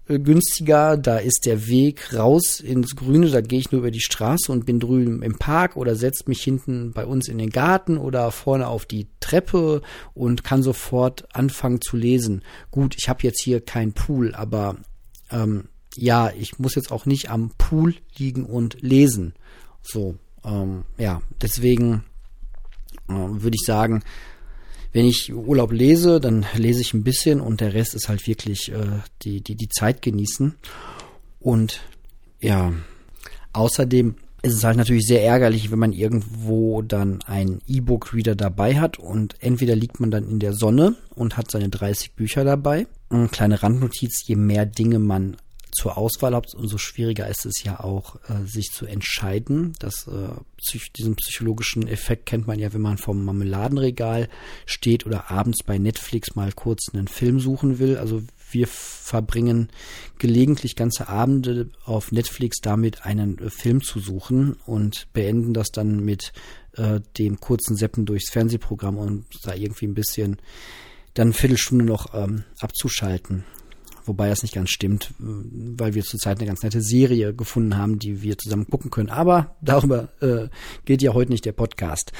äh, 0.07 0.19
günstiger, 0.19 0.97
da 0.97 1.17
ist 1.17 1.45
der 1.45 1.67
Weg 1.67 2.13
raus 2.13 2.59
ins 2.59 2.95
Grüne, 2.95 3.29
da 3.29 3.41
gehe 3.41 3.59
ich 3.59 3.71
nur 3.71 3.79
über 3.79 3.91
die 3.91 4.01
Straße 4.01 4.51
und 4.51 4.65
bin 4.65 4.79
drüben 4.79 5.21
im 5.21 5.37
Park 5.37 5.75
oder 5.75 5.95
setze 5.95 6.23
mich 6.27 6.41
hinten 6.41 6.93
bei 6.93 7.05
uns 7.05 7.27
in 7.27 7.37
den 7.37 7.49
Garten 7.49 7.97
oder 7.97 8.31
vorne 8.31 8.67
auf 8.67 8.85
die 8.85 9.07
Treppe 9.19 9.81
und 10.13 10.43
kann 10.43 10.63
sofort 10.63 11.27
anfangen 11.35 11.81
zu 11.81 11.97
lesen. 11.97 12.43
Gut, 12.71 12.95
ich 12.97 13.09
habe 13.09 13.23
jetzt 13.23 13.41
hier 13.43 13.59
keinen 13.61 13.93
Pool, 13.93 14.33
aber 14.33 14.77
ähm, 15.29 15.67
ja, 15.95 16.31
ich 16.37 16.59
muss 16.59 16.75
jetzt 16.75 16.91
auch 16.91 17.05
nicht 17.05 17.29
am 17.29 17.51
Pool 17.57 17.95
liegen 18.17 18.45
und 18.45 18.77
lesen. 18.81 19.33
So, 19.81 20.17
ähm, 20.43 20.85
ja, 20.97 21.21
deswegen 21.41 22.03
äh, 23.07 23.13
würde 23.13 23.55
ich 23.59 23.65
sagen, 23.65 24.03
wenn 24.91 25.05
ich 25.05 25.33
Urlaub 25.33 25.71
lese, 25.71 26.19
dann 26.19 26.45
lese 26.55 26.81
ich 26.81 26.93
ein 26.93 27.03
bisschen 27.03 27.41
und 27.41 27.61
der 27.61 27.73
Rest 27.73 27.93
ist 27.93 28.09
halt 28.09 28.25
wirklich 28.27 28.71
äh, 28.71 29.01
die, 29.21 29.41
die, 29.41 29.55
die 29.55 29.69
Zeit 29.69 30.01
genießen. 30.01 30.55
Und 31.39 31.81
ja, 32.41 32.73
außerdem 33.53 34.15
ist 34.41 34.53
es 34.53 34.63
halt 34.63 34.77
natürlich 34.77 35.05
sehr 35.05 35.23
ärgerlich, 35.23 35.69
wenn 35.69 35.79
man 35.79 35.93
irgendwo 35.93 36.81
dann 36.81 37.21
einen 37.23 37.61
E-Book-Reader 37.67 38.35
dabei 38.35 38.79
hat 38.79 38.97
und 38.97 39.35
entweder 39.41 39.75
liegt 39.75 39.99
man 39.99 40.11
dann 40.11 40.27
in 40.29 40.39
der 40.39 40.53
Sonne 40.53 40.95
und 41.13 41.37
hat 41.37 41.51
seine 41.51 41.69
30 41.69 42.13
Bücher 42.13 42.43
dabei. 42.43 42.87
Eine 43.09 43.27
kleine 43.27 43.61
Randnotiz, 43.61 44.25
je 44.25 44.35
mehr 44.35 44.65
Dinge 44.65 44.99
man 44.99 45.37
zur 45.71 45.97
Auswahl 45.97 46.33
habt, 46.33 46.53
umso 46.55 46.77
schwieriger 46.77 47.27
ist 47.27 47.45
es 47.45 47.63
ja 47.63 47.79
auch, 47.79 48.15
äh, 48.27 48.45
sich 48.45 48.67
zu 48.71 48.85
entscheiden. 48.85 49.73
Das, 49.79 50.07
äh, 50.07 50.29
psych 50.57 50.91
diesen 50.91 51.15
psychologischen 51.15 51.87
Effekt 51.87 52.25
kennt 52.25 52.47
man 52.47 52.59
ja, 52.59 52.73
wenn 52.73 52.81
man 52.81 52.97
vom 52.97 53.23
Marmeladenregal 53.23 54.29
steht 54.65 55.05
oder 55.05 55.31
abends 55.31 55.63
bei 55.63 55.77
Netflix 55.77 56.35
mal 56.35 56.51
kurz 56.51 56.89
einen 56.93 57.07
Film 57.07 57.39
suchen 57.39 57.79
will. 57.79 57.97
Also 57.97 58.23
wir 58.51 58.67
verbringen 58.67 59.69
gelegentlich 60.17 60.75
ganze 60.75 61.07
Abende 61.07 61.69
auf 61.85 62.11
Netflix 62.11 62.59
damit, 62.61 63.05
einen 63.05 63.37
äh, 63.39 63.49
Film 63.49 63.81
zu 63.81 63.99
suchen 63.99 64.53
und 64.65 65.07
beenden 65.13 65.53
das 65.53 65.69
dann 65.71 66.03
mit 66.03 66.33
äh, 66.73 66.99
dem 67.17 67.39
kurzen 67.39 67.75
Seppen 67.75 68.05
durchs 68.05 68.31
Fernsehprogramm 68.31 68.97
und 68.97 69.25
da 69.43 69.53
irgendwie 69.53 69.87
ein 69.87 69.93
bisschen 69.93 70.37
dann 71.13 71.27
eine 71.27 71.33
Viertelstunde 71.33 71.85
noch 71.85 72.13
ähm, 72.13 72.43
abzuschalten 72.59 73.43
wobei 74.09 74.27
das 74.27 74.41
nicht 74.41 74.55
ganz 74.55 74.71
stimmt, 74.71 75.13
weil 75.19 75.93
wir 75.93 76.03
zurzeit 76.03 76.39
eine 76.39 76.47
ganz 76.47 76.63
nette 76.63 76.81
Serie 76.81 77.33
gefunden 77.33 77.77
haben, 77.77 77.99
die 77.99 78.21
wir 78.21 78.37
zusammen 78.37 78.67
gucken 78.67 78.91
können. 78.91 79.09
Aber 79.09 79.55
darüber 79.61 80.09
äh, 80.19 80.49
geht 80.83 81.01
ja 81.01 81.13
heute 81.13 81.31
nicht 81.31 81.45
der 81.45 81.53
Podcast. 81.53 82.11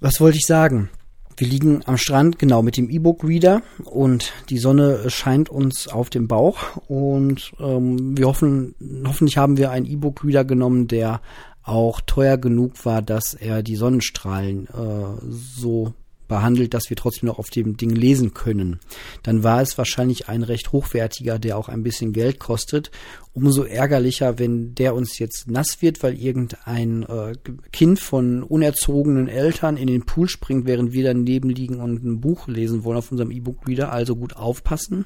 Was 0.00 0.20
wollte 0.20 0.38
ich 0.38 0.46
sagen? 0.46 0.88
Wir 1.36 1.46
liegen 1.46 1.82
am 1.86 1.98
Strand, 1.98 2.38
genau, 2.38 2.62
mit 2.62 2.76
dem 2.76 2.90
E-Book-Reader 2.90 3.62
und 3.84 4.32
die 4.48 4.58
Sonne 4.58 5.08
scheint 5.08 5.48
uns 5.48 5.86
auf 5.86 6.10
dem 6.10 6.26
Bauch 6.26 6.76
und 6.88 7.52
ähm, 7.60 8.16
wir 8.16 8.26
hoffen, 8.26 8.74
hoffentlich 9.06 9.36
haben 9.36 9.56
wir 9.56 9.70
einen 9.70 9.86
E-Book-Reader 9.86 10.44
genommen, 10.44 10.88
der 10.88 11.20
auch 11.62 12.00
teuer 12.00 12.38
genug 12.38 12.84
war, 12.84 13.02
dass 13.02 13.34
er 13.34 13.62
die 13.62 13.76
Sonnenstrahlen 13.76 14.66
äh, 14.66 15.26
so 15.30 15.94
behandelt, 16.28 16.74
dass 16.74 16.90
wir 16.90 16.96
trotzdem 16.96 17.26
noch 17.26 17.38
auf 17.38 17.50
dem 17.50 17.76
Ding 17.76 17.90
lesen 17.90 18.34
können. 18.34 18.78
Dann 19.22 19.42
war 19.42 19.60
es 19.62 19.76
wahrscheinlich 19.78 20.28
ein 20.28 20.42
recht 20.42 20.72
hochwertiger, 20.72 21.38
der 21.38 21.56
auch 21.58 21.68
ein 21.68 21.82
bisschen 21.82 22.12
Geld 22.12 22.38
kostet. 22.38 22.90
Umso 23.32 23.64
ärgerlicher, 23.64 24.38
wenn 24.38 24.74
der 24.74 24.94
uns 24.94 25.18
jetzt 25.18 25.48
nass 25.48 25.80
wird, 25.80 26.02
weil 26.02 26.18
irgendein 26.18 27.02
äh, 27.04 27.32
Kind 27.72 27.98
von 27.98 28.42
unerzogenen 28.42 29.28
Eltern 29.28 29.76
in 29.76 29.86
den 29.86 30.04
Pool 30.04 30.28
springt, 30.28 30.66
während 30.66 30.92
wir 30.92 31.04
daneben 31.04 31.48
liegen 31.48 31.80
und 31.80 32.04
ein 32.04 32.20
Buch 32.20 32.46
lesen 32.46 32.84
wollen 32.84 32.98
auf 32.98 33.10
unserem 33.10 33.30
E-Book-Reader. 33.30 33.90
Also 33.92 34.16
gut 34.16 34.36
aufpassen, 34.36 35.04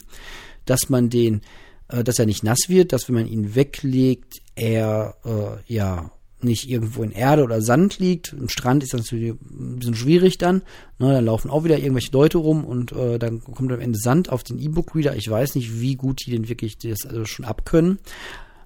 dass 0.64 0.88
man 0.88 1.08
den, 1.08 1.42
äh, 1.88 2.02
dass 2.02 2.18
er 2.18 2.26
nicht 2.26 2.42
nass 2.42 2.68
wird, 2.68 2.92
dass 2.92 3.08
wenn 3.08 3.14
man 3.14 3.26
ihn 3.26 3.54
weglegt, 3.54 4.40
er 4.54 5.16
äh, 5.24 5.72
ja 5.72 6.10
nicht 6.44 6.68
irgendwo 6.68 7.02
in 7.02 7.12
Erde 7.12 7.44
oder 7.44 7.60
Sand 7.60 7.98
liegt. 7.98 8.32
Im 8.32 8.48
Strand 8.48 8.82
ist 8.82 8.92
das 8.92 9.02
natürlich 9.02 9.32
ein 9.32 9.78
bisschen 9.78 9.94
schwierig 9.94 10.38
dann. 10.38 10.62
Ne, 10.98 11.12
dann 11.12 11.24
laufen 11.24 11.50
auch 11.50 11.64
wieder 11.64 11.78
irgendwelche 11.78 12.12
Leute 12.12 12.38
rum 12.38 12.64
und 12.64 12.92
äh, 12.92 13.18
dann 13.18 13.40
kommt 13.42 13.72
am 13.72 13.80
Ende 13.80 13.98
Sand 13.98 14.30
auf 14.30 14.42
den 14.42 14.58
E-Book-Reader. 14.58 15.16
Ich 15.16 15.30
weiß 15.30 15.54
nicht, 15.54 15.80
wie 15.80 15.96
gut 15.96 16.20
die 16.26 16.30
denn 16.30 16.48
wirklich 16.48 16.78
das 16.78 17.06
also 17.06 17.24
schon 17.24 17.44
abkönnen. 17.44 17.98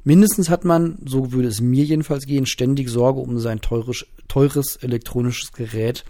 Mindestens 0.05 0.51
hat 0.51 0.65
man, 0.65 0.99
so 1.05 1.33
würde 1.33 1.49
es 1.49 1.61
mir 1.61 1.85
jedenfalls 1.85 2.27
gehen, 2.27 2.47
ständig 2.47 2.89
Sorge 2.89 3.21
um 3.21 3.39
sein 3.41 3.61
teures, 3.61 4.07
teures 4.29 4.77
elektronisches 4.77 5.53
Gerät 5.53 6.05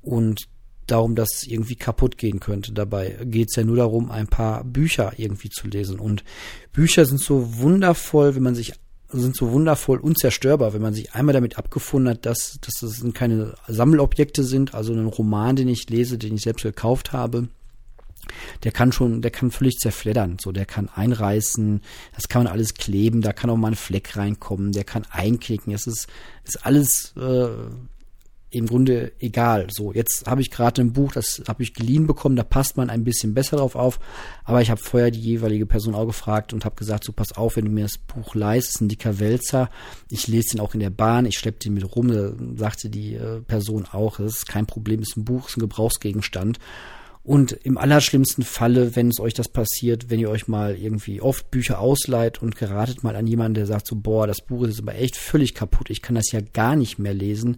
und 0.00 0.48
darum, 0.86 1.14
dass 1.14 1.28
es 1.34 1.46
irgendwie 1.46 1.76
kaputt 1.76 2.18
gehen 2.18 2.40
könnte. 2.40 2.72
Dabei 2.72 3.18
geht 3.24 3.48
es 3.50 3.56
ja 3.56 3.64
nur 3.64 3.76
darum, 3.76 4.10
ein 4.10 4.28
paar 4.28 4.64
Bücher 4.64 5.12
irgendwie 5.16 5.50
zu 5.50 5.68
lesen. 5.68 5.98
Und 5.98 6.24
Bücher 6.72 7.04
sind 7.04 7.20
so 7.20 7.58
wundervoll, 7.58 8.34
wenn 8.34 8.42
man 8.42 8.54
sich 8.54 8.72
sind 9.20 9.36
so 9.36 9.52
wundervoll 9.52 9.98
unzerstörbar, 9.98 10.72
wenn 10.74 10.82
man 10.82 10.94
sich 10.94 11.14
einmal 11.14 11.32
damit 11.32 11.58
abgefunden 11.58 12.10
hat, 12.10 12.26
dass, 12.26 12.58
dass 12.60 12.80
das 12.80 13.04
keine 13.14 13.54
Sammelobjekte 13.68 14.44
sind, 14.44 14.74
also 14.74 14.92
ein 14.92 15.06
Roman, 15.06 15.56
den 15.56 15.68
ich 15.68 15.88
lese, 15.88 16.18
den 16.18 16.34
ich 16.34 16.42
selbst 16.42 16.62
gekauft 16.62 17.12
habe, 17.12 17.48
der 18.62 18.72
kann 18.72 18.92
schon, 18.92 19.22
der 19.22 19.30
kann 19.30 19.50
völlig 19.50 19.76
zerfleddern, 19.78 20.38
so, 20.40 20.52
der 20.52 20.66
kann 20.66 20.88
einreißen, 20.88 21.80
das 22.14 22.28
kann 22.28 22.44
man 22.44 22.52
alles 22.52 22.74
kleben, 22.74 23.22
da 23.22 23.32
kann 23.32 23.50
auch 23.50 23.56
mal 23.56 23.68
ein 23.68 23.76
Fleck 23.76 24.16
reinkommen, 24.16 24.72
der 24.72 24.84
kann 24.84 25.04
einknicken, 25.10 25.72
es 25.72 25.86
ist, 25.86 26.08
ist 26.44 26.64
alles, 26.64 27.14
äh, 27.16 27.48
im 28.54 28.66
Grunde 28.66 29.12
egal. 29.18 29.68
So, 29.70 29.92
jetzt 29.92 30.26
habe 30.26 30.40
ich 30.40 30.50
gerade 30.50 30.80
ein 30.80 30.92
Buch, 30.92 31.12
das 31.12 31.42
habe 31.48 31.62
ich 31.62 31.74
geliehen 31.74 32.06
bekommen, 32.06 32.36
da 32.36 32.42
passt 32.42 32.76
man 32.76 32.90
ein 32.90 33.04
bisschen 33.04 33.34
besser 33.34 33.56
drauf 33.56 33.74
auf. 33.76 33.98
Aber 34.44 34.62
ich 34.62 34.70
habe 34.70 34.80
vorher 34.80 35.10
die 35.10 35.20
jeweilige 35.20 35.66
Person 35.66 35.94
auch 35.94 36.06
gefragt 36.06 36.52
und 36.52 36.64
habe 36.64 36.76
gesagt, 36.76 37.04
so 37.04 37.12
pass 37.12 37.32
auf, 37.36 37.56
wenn 37.56 37.66
du 37.66 37.70
mir 37.70 37.84
das 37.84 37.98
Buch 37.98 38.34
leist, 38.34 38.68
ist 38.68 38.80
ein 38.80 38.88
dicker 38.88 39.18
Wälzer. 39.18 39.70
Ich 40.10 40.28
lese 40.28 40.52
den 40.52 40.60
auch 40.60 40.74
in 40.74 40.80
der 40.80 40.90
Bahn, 40.90 41.26
ich 41.26 41.38
schleppe 41.38 41.58
den 41.58 41.74
mit 41.74 41.96
rum. 41.96 42.08
Da 42.08 42.32
sagte 42.56 42.90
die 42.90 43.14
äh, 43.14 43.40
Person 43.40 43.86
auch, 43.90 44.18
das 44.18 44.36
ist 44.38 44.48
kein 44.48 44.66
Problem, 44.66 45.02
ist 45.02 45.16
ein 45.16 45.24
Buch, 45.24 45.48
ist 45.48 45.56
ein 45.56 45.60
Gebrauchsgegenstand. 45.60 46.58
Und 47.24 47.52
im 47.52 47.78
allerschlimmsten 47.78 48.44
Falle, 48.44 48.96
wenn 48.96 49.08
es 49.08 49.18
euch 49.18 49.32
das 49.32 49.48
passiert, 49.48 50.10
wenn 50.10 50.20
ihr 50.20 50.28
euch 50.28 50.46
mal 50.46 50.76
irgendwie 50.76 51.22
oft 51.22 51.50
Bücher 51.50 51.80
ausleiht 51.80 52.42
und 52.42 52.54
geratet 52.54 53.02
mal 53.02 53.16
an 53.16 53.26
jemanden, 53.26 53.54
der 53.54 53.66
sagt 53.66 53.86
so, 53.86 53.96
boah, 53.96 54.26
das 54.26 54.42
Buch 54.42 54.64
ist 54.64 54.78
aber 54.78 54.94
echt 54.94 55.16
völlig 55.16 55.54
kaputt, 55.54 55.88
ich 55.88 56.02
kann 56.02 56.16
das 56.16 56.30
ja 56.32 56.40
gar 56.40 56.76
nicht 56.76 56.98
mehr 56.98 57.14
lesen. 57.14 57.56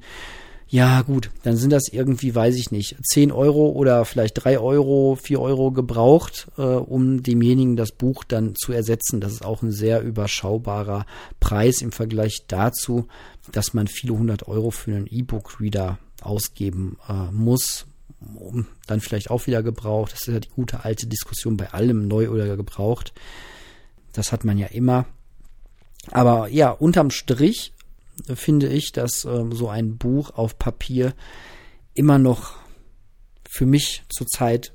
Ja, 0.69 1.03
gut, 1.03 1.31
dann 1.45 1.57
sind 1.57 1.71
das 1.71 1.89
irgendwie, 1.93 2.35
weiß 2.35 2.57
ich 2.57 2.73
nicht, 2.73 2.97
10 3.01 3.31
Euro 3.31 3.71
oder 3.71 4.05
vielleicht 4.05 4.45
3 4.45 4.59
Euro, 4.59 5.15
4 5.15 5.41
Euro 5.41 5.71
gebraucht, 5.71 6.49
äh, 6.59 6.63
um 6.63 7.23
demjenigen 7.23 7.77
das 7.77 7.93
Buch 7.93 8.25
dann 8.25 8.57
zu 8.57 8.73
ersetzen. 8.73 9.21
Das 9.21 9.33
ist 9.33 9.45
auch 9.45 9.63
ein 9.63 9.71
sehr 9.71 10.03
überschaubarer 10.03 11.07
Preis 11.39 11.83
im 11.83 11.93
Vergleich 11.93 12.47
dazu, 12.49 13.07
dass 13.53 13.75
man 13.75 13.87
viele 13.87 14.19
hundert 14.19 14.49
Euro 14.49 14.73
für 14.73 14.91
einen 14.91 15.07
E-Book-Reader 15.07 15.99
ausgeben 16.21 16.99
äh, 17.09 17.31
muss, 17.31 17.87
um 18.35 18.67
dann 18.89 19.01
vielleicht 19.01 19.31
auch 19.31 19.47
wieder 19.47 19.63
gebraucht. 19.63 20.13
Das 20.13 20.27
ist 20.27 20.35
ja 20.35 20.41
die 20.41 20.49
gute 20.49 20.85
alte 20.85 21.07
Diskussion 21.07 21.57
bei 21.57 21.73
allem 21.73 22.09
neu 22.09 22.29
oder 22.29 22.57
gebraucht. 22.57 23.13
Das 24.13 24.33
hat 24.33 24.45
man 24.45 24.59
ja 24.59 24.67
immer. 24.67 25.07
Aber 26.11 26.49
ja, 26.49 26.71
unterm 26.71 27.11
Strich 27.11 27.73
finde 28.35 28.69
ich, 28.69 28.93
dass 28.93 29.25
äh, 29.25 29.45
so 29.53 29.69
ein 29.69 29.99
Buch 29.99 30.31
auf 30.31 30.59
Papier 30.59 31.15
immer 31.95 32.19
noch 32.19 32.55
für 33.49 33.67
mich 33.67 34.05
zurzeit 34.09 34.73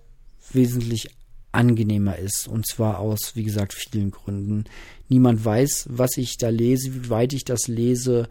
wesentlich 0.51 1.10
angenehmer 1.51 2.17
ist. 2.17 2.47
Und 2.47 2.67
zwar 2.67 2.99
aus, 2.99 3.36
wie 3.36 3.43
gesagt, 3.43 3.73
vielen 3.73 4.12
Gründen. 4.12 4.63
Niemand 5.10 5.43
weiß, 5.43 5.88
was 5.89 6.17
ich 6.17 6.38
da 6.38 6.49
lese, 6.49 6.93
wie 6.93 7.10
weit 7.10 7.34
ich 7.34 7.43
das 7.43 7.67
lese 7.67 8.30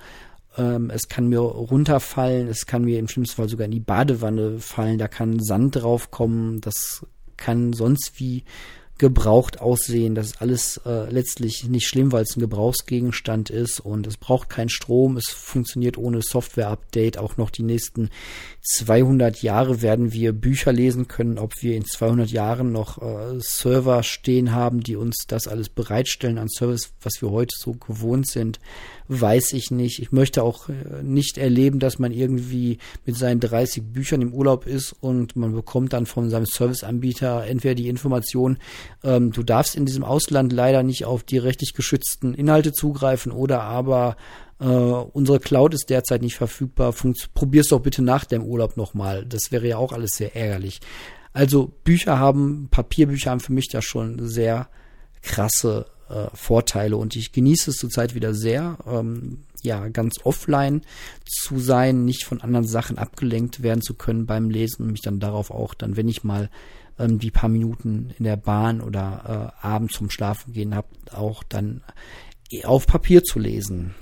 ähm, 0.56 0.90
es 0.90 1.08
kann 1.08 1.28
mir 1.28 1.40
runterfallen, 1.40 2.48
es 2.48 2.66
kann 2.66 2.84
mir 2.84 2.98
im 2.98 3.08
schlimmsten 3.08 3.36
Fall 3.36 3.48
sogar 3.48 3.66
in 3.66 3.70
die 3.70 3.80
Badewanne 3.80 4.58
fallen, 4.58 4.98
da 4.98 5.08
kann 5.08 5.40
Sand 5.40 5.76
draufkommen, 5.76 6.60
das 6.60 7.06
kann 7.36 7.72
sonst 7.72 8.18
wie 8.18 8.44
gebraucht 9.00 9.60
aussehen. 9.60 10.14
Das 10.14 10.26
ist 10.26 10.42
alles 10.42 10.78
äh, 10.84 11.10
letztlich 11.10 11.64
nicht 11.66 11.86
schlimm, 11.86 12.12
weil 12.12 12.22
es 12.22 12.36
ein 12.36 12.40
Gebrauchsgegenstand 12.40 13.48
ist 13.48 13.80
und 13.80 14.06
es 14.06 14.18
braucht 14.18 14.50
keinen 14.50 14.68
Strom. 14.68 15.16
Es 15.16 15.30
funktioniert 15.30 15.96
ohne 15.96 16.20
Software-Update. 16.20 17.16
Auch 17.16 17.38
noch 17.38 17.48
die 17.48 17.62
nächsten 17.62 18.10
200 18.62 19.42
Jahre 19.42 19.80
werden 19.80 20.12
wir 20.12 20.34
Bücher 20.34 20.72
lesen 20.72 21.08
können. 21.08 21.38
Ob 21.38 21.62
wir 21.62 21.76
in 21.76 21.86
200 21.86 22.30
Jahren 22.30 22.72
noch 22.72 23.00
äh, 23.00 23.40
Server 23.40 24.02
stehen 24.02 24.52
haben, 24.52 24.80
die 24.80 24.96
uns 24.96 25.24
das 25.26 25.48
alles 25.48 25.70
bereitstellen 25.70 26.36
an 26.36 26.50
Service, 26.50 26.92
was 27.00 27.22
wir 27.22 27.30
heute 27.30 27.54
so 27.58 27.72
gewohnt 27.72 28.28
sind, 28.28 28.60
weiß 29.08 29.54
ich 29.54 29.70
nicht. 29.72 29.98
Ich 29.98 30.12
möchte 30.12 30.42
auch 30.42 30.68
äh, 30.68 31.02
nicht 31.02 31.36
erleben, 31.36 31.80
dass 31.80 31.98
man 31.98 32.12
irgendwie 32.12 32.78
mit 33.04 33.16
seinen 33.16 33.40
30 33.40 33.82
Büchern 33.92 34.22
im 34.22 34.32
Urlaub 34.32 34.66
ist 34.66 34.94
und 35.00 35.34
man 35.34 35.52
bekommt 35.52 35.94
dann 35.94 36.06
von 36.06 36.30
seinem 36.30 36.46
Serviceanbieter 36.46 37.44
entweder 37.46 37.74
die 37.74 37.88
Information, 37.88 38.58
ähm, 39.02 39.32
du 39.32 39.42
darfst 39.42 39.76
in 39.76 39.86
diesem 39.86 40.04
Ausland 40.04 40.52
leider 40.52 40.82
nicht 40.82 41.04
auf 41.04 41.22
die 41.22 41.38
rechtlich 41.38 41.74
geschützten 41.74 42.34
Inhalte 42.34 42.72
zugreifen 42.72 43.32
oder 43.32 43.62
aber 43.62 44.16
äh, 44.60 44.64
unsere 44.64 45.40
Cloud 45.40 45.74
ist 45.74 45.90
derzeit 45.90 46.22
nicht 46.22 46.36
verfügbar. 46.36 46.92
Funkt, 46.92 47.32
probier's 47.34 47.68
doch 47.68 47.80
bitte 47.80 48.02
nach 48.02 48.24
dem 48.24 48.44
Urlaub 48.44 48.76
nochmal. 48.76 49.24
Das 49.24 49.50
wäre 49.50 49.66
ja 49.66 49.78
auch 49.78 49.92
alles 49.92 50.12
sehr 50.12 50.36
ärgerlich. 50.36 50.80
Also 51.32 51.72
Bücher 51.84 52.18
haben, 52.18 52.68
Papierbücher 52.70 53.30
haben 53.30 53.40
für 53.40 53.52
mich 53.52 53.68
da 53.68 53.80
schon 53.80 54.28
sehr 54.28 54.68
krasse 55.22 55.86
äh, 56.08 56.26
Vorteile 56.34 56.96
und 56.96 57.14
ich 57.14 57.32
genieße 57.32 57.70
es 57.70 57.76
zurzeit 57.76 58.14
wieder 58.14 58.34
sehr, 58.34 58.78
ähm, 58.86 59.44
ja, 59.62 59.88
ganz 59.88 60.16
offline 60.24 60.82
zu 61.24 61.58
sein, 61.58 62.04
nicht 62.04 62.24
von 62.24 62.40
anderen 62.40 62.66
Sachen 62.66 62.98
abgelenkt 62.98 63.62
werden 63.62 63.82
zu 63.82 63.94
können 63.94 64.26
beim 64.26 64.50
Lesen 64.50 64.84
und 64.84 64.92
mich 64.92 65.02
dann 65.02 65.20
darauf 65.20 65.50
auch 65.50 65.74
dann, 65.74 65.96
wenn 65.96 66.08
ich 66.08 66.24
mal 66.24 66.50
ähm, 67.00 67.18
die 67.18 67.30
paar 67.30 67.48
Minuten 67.48 68.12
in 68.18 68.24
der 68.24 68.36
Bahn 68.36 68.80
oder 68.80 69.54
äh, 69.62 69.66
abends 69.66 69.94
zum 69.94 70.10
Schlafen 70.10 70.52
gehen 70.52 70.74
habe, 70.74 70.88
auch 71.12 71.42
dann 71.42 71.82
auf 72.64 72.86
Papier 72.86 73.22
zu 73.22 73.38
lesen. 73.38 73.94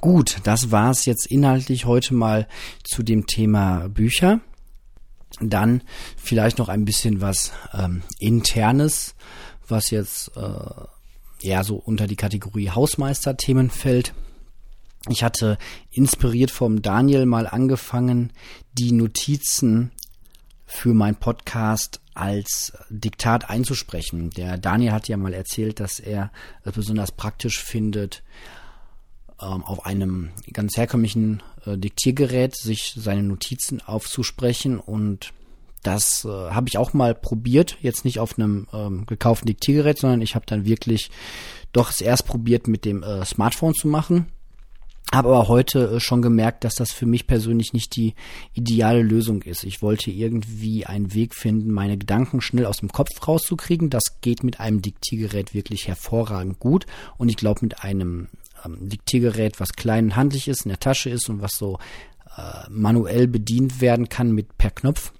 Gut, 0.00 0.38
das 0.44 0.70
war's 0.70 1.06
jetzt 1.06 1.26
inhaltlich 1.26 1.86
heute 1.86 2.14
mal 2.14 2.46
zu 2.84 3.02
dem 3.02 3.26
Thema 3.26 3.88
Bücher. 3.88 4.40
Dann 5.40 5.82
vielleicht 6.16 6.58
noch 6.58 6.68
ein 6.68 6.84
bisschen 6.84 7.20
was 7.20 7.52
ähm, 7.74 8.02
internes, 8.18 9.14
was 9.68 9.90
jetzt 9.90 10.30
äh, 10.36 11.46
eher 11.46 11.64
so 11.64 11.76
unter 11.76 12.06
die 12.06 12.16
Kategorie 12.16 12.70
Hausmeisterthemen 12.70 13.70
fällt. 13.70 14.14
Ich 15.08 15.22
hatte 15.22 15.58
inspiriert 15.90 16.50
vom 16.50 16.82
Daniel 16.82 17.26
mal 17.26 17.46
angefangen, 17.46 18.32
die 18.72 18.92
Notizen 18.92 19.92
für 20.66 20.94
meinen 20.94 21.16
Podcast 21.16 22.00
als 22.14 22.72
Diktat 22.90 23.48
einzusprechen. 23.48 24.30
Der 24.30 24.58
Daniel 24.58 24.92
hat 24.92 25.08
ja 25.08 25.16
mal 25.16 25.34
erzählt, 25.34 25.80
dass 25.80 26.00
er 26.00 26.30
es 26.64 26.72
besonders 26.72 27.12
praktisch 27.12 27.62
findet, 27.62 28.22
ähm, 29.40 29.62
auf 29.64 29.84
einem 29.86 30.30
ganz 30.52 30.76
herkömmlichen 30.76 31.42
äh, 31.66 31.76
Diktiergerät 31.76 32.56
sich 32.56 32.94
seine 32.96 33.22
Notizen 33.22 33.80
aufzusprechen 33.82 34.78
und 34.80 35.32
das 35.82 36.24
äh, 36.24 36.28
habe 36.28 36.68
ich 36.68 36.78
auch 36.78 36.94
mal 36.94 37.14
probiert, 37.14 37.76
jetzt 37.80 38.04
nicht 38.04 38.18
auf 38.18 38.38
einem 38.38 38.66
ähm, 38.72 39.06
gekauften 39.06 39.46
Diktiergerät, 39.46 39.98
sondern 39.98 40.20
ich 40.20 40.34
habe 40.34 40.46
dann 40.46 40.64
wirklich 40.64 41.10
doch 41.72 41.90
es 41.90 42.00
erst 42.00 42.26
probiert 42.26 42.66
mit 42.66 42.84
dem 42.84 43.02
äh, 43.02 43.24
Smartphone 43.24 43.74
zu 43.74 43.86
machen. 43.86 44.26
Habe 45.14 45.28
aber 45.28 45.48
heute 45.48 45.96
äh, 45.96 46.00
schon 46.00 46.20
gemerkt, 46.20 46.64
dass 46.64 46.74
das 46.74 46.92
für 46.92 47.06
mich 47.06 47.26
persönlich 47.26 47.72
nicht 47.72 47.94
die 47.96 48.14
ideale 48.54 49.02
Lösung 49.02 49.42
ist. 49.42 49.64
Ich 49.64 49.80
wollte 49.80 50.10
irgendwie 50.10 50.84
einen 50.84 51.14
Weg 51.14 51.34
finden, 51.34 51.70
meine 51.70 51.96
Gedanken 51.96 52.40
schnell 52.40 52.66
aus 52.66 52.78
dem 52.78 52.90
Kopf 52.90 53.26
rauszukriegen. 53.26 53.88
Das 53.88 54.20
geht 54.20 54.42
mit 54.42 54.58
einem 54.58 54.82
Diktiergerät 54.82 55.54
wirklich 55.54 55.86
hervorragend 55.86 56.58
gut. 56.58 56.86
Und 57.18 57.28
ich 57.28 57.36
glaube, 57.36 57.60
mit 57.62 57.84
einem 57.84 58.28
ähm, 58.64 58.88
Diktiergerät, 58.88 59.60
was 59.60 59.74
klein 59.74 60.06
und 60.06 60.16
handlich 60.16 60.48
ist, 60.48 60.66
in 60.66 60.70
der 60.70 60.80
Tasche 60.80 61.10
ist 61.10 61.28
und 61.28 61.40
was 61.40 61.52
so 61.52 61.78
äh, 62.36 62.68
manuell 62.68 63.28
bedient 63.28 63.80
werden 63.80 64.08
kann 64.08 64.32
mit 64.32 64.58
per 64.58 64.70
Knopf, 64.70 65.12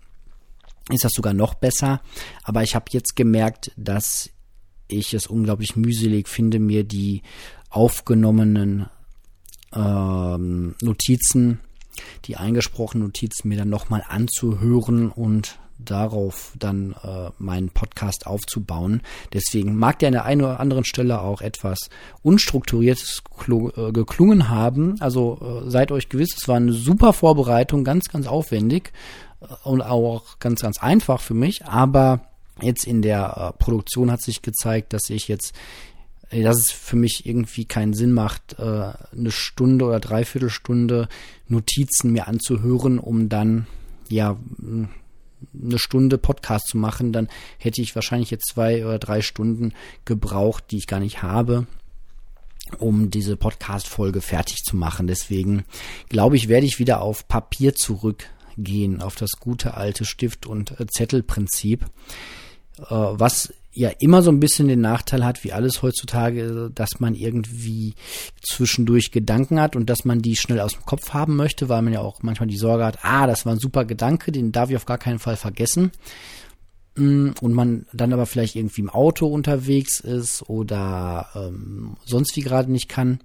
ist 0.90 1.04
das 1.04 1.12
sogar 1.14 1.32
noch 1.32 1.54
besser. 1.54 2.00
Aber 2.42 2.62
ich 2.64 2.74
habe 2.74 2.86
jetzt 2.90 3.14
gemerkt, 3.14 3.70
dass 3.76 4.30
ich 4.88 5.14
es 5.14 5.26
unglaublich 5.26 5.76
mühselig 5.76 6.28
finde, 6.28 6.58
mir 6.58 6.84
die 6.84 7.22
aufgenommenen 7.70 8.86
ähm, 9.74 10.74
Notizen, 10.80 11.60
die 12.24 12.36
eingesprochenen 12.36 13.06
Notizen 13.06 13.48
mir 13.48 13.58
dann 13.58 13.70
nochmal 13.70 14.04
anzuhören 14.08 15.10
und 15.10 15.58
darauf 15.78 16.52
dann 16.58 16.94
äh, 17.02 17.30
meinen 17.38 17.70
Podcast 17.70 18.26
aufzubauen. 18.26 19.02
Deswegen 19.32 19.76
mag 19.76 19.98
der 19.98 20.08
an 20.08 20.12
der 20.12 20.24
einen 20.24 20.42
oder 20.42 20.60
anderen 20.60 20.84
Stelle 20.84 21.20
auch 21.20 21.40
etwas 21.40 21.90
unstrukturiert 22.22 23.22
äh, 23.48 23.92
geklungen 23.92 24.48
haben. 24.48 24.96
Also 25.00 25.64
äh, 25.66 25.70
seid 25.70 25.92
euch 25.92 26.08
gewiss, 26.08 26.34
es 26.40 26.48
war 26.48 26.56
eine 26.56 26.72
super 26.72 27.12
Vorbereitung, 27.12 27.84
ganz, 27.84 28.08
ganz 28.08 28.26
aufwendig 28.26 28.92
äh, 29.40 29.46
und 29.64 29.82
auch 29.82 30.38
ganz, 30.38 30.62
ganz 30.62 30.82
einfach 30.82 31.20
für 31.20 31.34
mich. 31.34 31.66
Aber 31.66 32.20
jetzt 32.60 32.86
in 32.86 33.02
der 33.02 33.52
äh, 33.54 33.62
Produktion 33.62 34.10
hat 34.10 34.22
sich 34.22 34.42
gezeigt, 34.42 34.92
dass 34.92 35.10
ich 35.10 35.28
jetzt 35.28 35.54
dass 36.30 36.58
es 36.58 36.70
für 36.70 36.96
mich 36.96 37.24
irgendwie 37.24 37.64
keinen 37.64 37.94
Sinn 37.94 38.12
macht, 38.12 38.58
äh, 38.58 38.62
eine 38.62 39.30
Stunde 39.30 39.84
oder 39.84 40.00
dreiviertel 40.00 40.50
Stunde 40.50 41.08
Notizen 41.48 42.12
mir 42.12 42.26
anzuhören, 42.26 42.98
um 42.98 43.28
dann 43.28 43.66
ja 44.08 44.36
eine 45.54 45.78
Stunde 45.78 46.18
Podcast 46.18 46.68
zu 46.68 46.78
machen, 46.78 47.12
dann 47.12 47.28
hätte 47.58 47.82
ich 47.82 47.94
wahrscheinlich 47.94 48.30
jetzt 48.30 48.48
zwei 48.48 48.84
oder 48.84 48.98
drei 48.98 49.22
Stunden 49.22 49.72
gebraucht, 50.04 50.64
die 50.70 50.78
ich 50.78 50.86
gar 50.86 51.00
nicht 51.00 51.22
habe, 51.22 51.66
um 52.78 53.10
diese 53.10 53.36
Podcast-Folge 53.36 54.20
fertig 54.20 54.62
zu 54.64 54.76
machen. 54.76 55.06
Deswegen 55.06 55.64
glaube 56.08 56.36
ich, 56.36 56.48
werde 56.48 56.66
ich 56.66 56.78
wieder 56.78 57.02
auf 57.02 57.28
Papier 57.28 57.74
zurückgehen, 57.74 59.00
auf 59.00 59.14
das 59.14 59.32
gute 59.38 59.74
alte 59.74 60.04
Stift- 60.04 60.46
und 60.46 60.80
äh, 60.80 60.86
Zettelprinzip, 60.86 61.84
äh, 62.78 62.84
was 62.88 63.52
ja 63.76 63.90
immer 64.00 64.22
so 64.22 64.30
ein 64.30 64.40
bisschen 64.40 64.68
den 64.68 64.80
Nachteil 64.80 65.24
hat, 65.24 65.44
wie 65.44 65.52
alles 65.52 65.82
heutzutage, 65.82 66.70
dass 66.74 66.98
man 66.98 67.14
irgendwie 67.14 67.94
zwischendurch 68.42 69.10
Gedanken 69.12 69.60
hat 69.60 69.76
und 69.76 69.90
dass 69.90 70.04
man 70.04 70.22
die 70.22 70.34
schnell 70.34 70.60
aus 70.60 70.72
dem 70.72 70.86
Kopf 70.86 71.10
haben 71.12 71.36
möchte, 71.36 71.68
weil 71.68 71.82
man 71.82 71.92
ja 71.92 72.00
auch 72.00 72.22
manchmal 72.22 72.48
die 72.48 72.56
Sorge 72.56 72.84
hat, 72.84 72.98
ah, 73.02 73.26
das 73.26 73.44
war 73.44 73.52
ein 73.52 73.60
super 73.60 73.84
Gedanke, 73.84 74.32
den 74.32 74.50
darf 74.50 74.70
ich 74.70 74.76
auf 74.76 74.86
gar 74.86 74.98
keinen 74.98 75.18
Fall 75.18 75.36
vergessen. 75.36 75.92
Mm, 76.96 77.32
und 77.42 77.52
man 77.52 77.84
dann 77.92 78.14
aber 78.14 78.24
vielleicht 78.24 78.56
irgendwie 78.56 78.80
im 78.80 78.90
Auto 78.90 79.26
unterwegs 79.26 80.00
ist 80.00 80.48
oder 80.48 81.28
ähm, 81.34 81.96
sonst 82.06 82.34
wie 82.36 82.40
gerade 82.40 82.72
nicht 82.72 82.88
kann. 82.88 83.20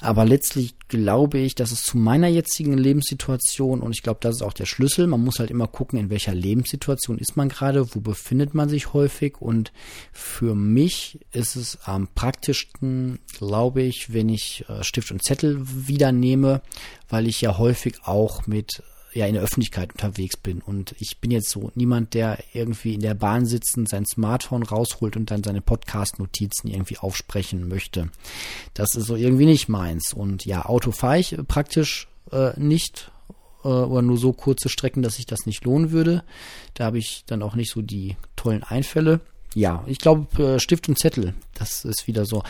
Aber 0.00 0.26
letztlich 0.26 0.74
glaube 0.88 1.38
ich, 1.38 1.54
dass 1.54 1.72
es 1.72 1.82
zu 1.82 1.96
meiner 1.96 2.28
jetzigen 2.28 2.76
Lebenssituation 2.76 3.80
und 3.80 3.92
ich 3.92 4.02
glaube, 4.02 4.18
das 4.20 4.36
ist 4.36 4.42
auch 4.42 4.52
der 4.52 4.66
Schlüssel. 4.66 5.06
Man 5.06 5.24
muss 5.24 5.38
halt 5.38 5.50
immer 5.50 5.66
gucken, 5.66 5.98
in 5.98 6.10
welcher 6.10 6.34
Lebenssituation 6.34 7.18
ist 7.18 7.36
man 7.36 7.48
gerade, 7.48 7.94
wo 7.94 8.00
befindet 8.00 8.52
man 8.52 8.68
sich 8.68 8.92
häufig 8.92 9.40
und 9.40 9.72
für 10.12 10.54
mich 10.54 11.20
ist 11.32 11.56
es 11.56 11.78
am 11.84 12.08
praktischsten, 12.08 13.20
glaube 13.38 13.82
ich, 13.82 14.12
wenn 14.12 14.28
ich 14.28 14.66
äh, 14.68 14.84
Stift 14.84 15.10
und 15.10 15.22
Zettel 15.22 15.62
wieder 15.64 16.12
nehme, 16.12 16.60
weil 17.08 17.26
ich 17.26 17.40
ja 17.40 17.56
häufig 17.56 18.00
auch 18.04 18.46
mit 18.46 18.82
ja 19.16 19.26
in 19.26 19.34
der 19.34 19.42
Öffentlichkeit 19.42 19.92
unterwegs 19.92 20.36
bin. 20.36 20.60
Und 20.60 20.94
ich 20.98 21.18
bin 21.20 21.30
jetzt 21.30 21.50
so 21.50 21.70
niemand, 21.74 22.14
der 22.14 22.38
irgendwie 22.52 22.94
in 22.94 23.00
der 23.00 23.14
Bahn 23.14 23.46
sitzend 23.46 23.88
sein 23.88 24.06
Smartphone 24.06 24.62
rausholt 24.62 25.16
und 25.16 25.30
dann 25.30 25.42
seine 25.42 25.60
Podcast-Notizen 25.62 26.68
irgendwie 26.68 26.98
aufsprechen 26.98 27.68
möchte. 27.68 28.10
Das 28.74 28.94
ist 28.94 29.06
so 29.06 29.16
irgendwie 29.16 29.46
nicht 29.46 29.68
meins. 29.68 30.12
Und 30.12 30.44
ja, 30.44 30.66
Auto 30.66 30.92
fahre 30.92 31.18
ich 31.18 31.36
praktisch 31.48 32.08
äh, 32.30 32.58
nicht 32.58 33.10
äh, 33.64 33.68
oder 33.68 34.02
nur 34.02 34.18
so 34.18 34.32
kurze 34.32 34.68
Strecken, 34.68 35.02
dass 35.02 35.16
sich 35.16 35.26
das 35.26 35.46
nicht 35.46 35.64
lohnen 35.64 35.90
würde. 35.90 36.22
Da 36.74 36.84
habe 36.84 36.98
ich 36.98 37.24
dann 37.26 37.42
auch 37.42 37.54
nicht 37.54 37.72
so 37.72 37.82
die 37.82 38.16
tollen 38.36 38.62
Einfälle. 38.62 39.20
Ja, 39.54 39.82
ich 39.86 39.98
glaube, 39.98 40.42
äh, 40.42 40.60
Stift 40.60 40.88
und 40.88 40.98
Zettel, 40.98 41.34
das 41.54 41.84
ist 41.84 42.06
wieder 42.06 42.26
so 42.26 42.42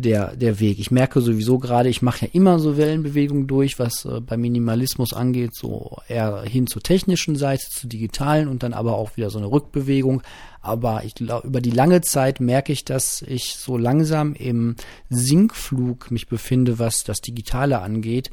der, 0.00 0.36
der 0.36 0.60
Weg. 0.60 0.78
Ich 0.78 0.90
merke 0.90 1.20
sowieso 1.20 1.58
gerade, 1.58 1.88
ich 1.88 2.02
mache 2.02 2.26
ja 2.26 2.30
immer 2.32 2.58
so 2.58 2.76
Wellenbewegungen 2.76 3.46
durch, 3.46 3.78
was 3.78 4.04
äh, 4.04 4.20
bei 4.20 4.36
Minimalismus 4.36 5.12
angeht, 5.12 5.54
so 5.54 5.98
eher 6.08 6.42
hin 6.42 6.66
zur 6.66 6.82
technischen 6.82 7.36
Seite, 7.36 7.64
zur 7.70 7.88
digitalen 7.88 8.48
und 8.48 8.62
dann 8.62 8.72
aber 8.72 8.96
auch 8.96 9.16
wieder 9.16 9.30
so 9.30 9.38
eine 9.38 9.50
Rückbewegung. 9.50 10.22
Aber 10.62 11.04
ich 11.04 11.14
glaube, 11.14 11.46
über 11.46 11.60
die 11.60 11.70
lange 11.70 12.00
Zeit 12.00 12.40
merke 12.40 12.72
ich, 12.72 12.84
dass 12.84 13.22
ich 13.22 13.56
so 13.56 13.76
langsam 13.76 14.34
im 14.34 14.76
Sinkflug 15.08 16.10
mich 16.10 16.28
befinde, 16.28 16.78
was 16.78 17.04
das 17.04 17.20
Digitale 17.20 17.80
angeht 17.80 18.30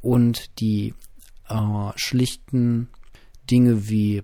und 0.00 0.60
die 0.60 0.94
äh, 1.48 1.54
schlichten 1.96 2.88
Dinge 3.50 3.88
wie 3.88 4.22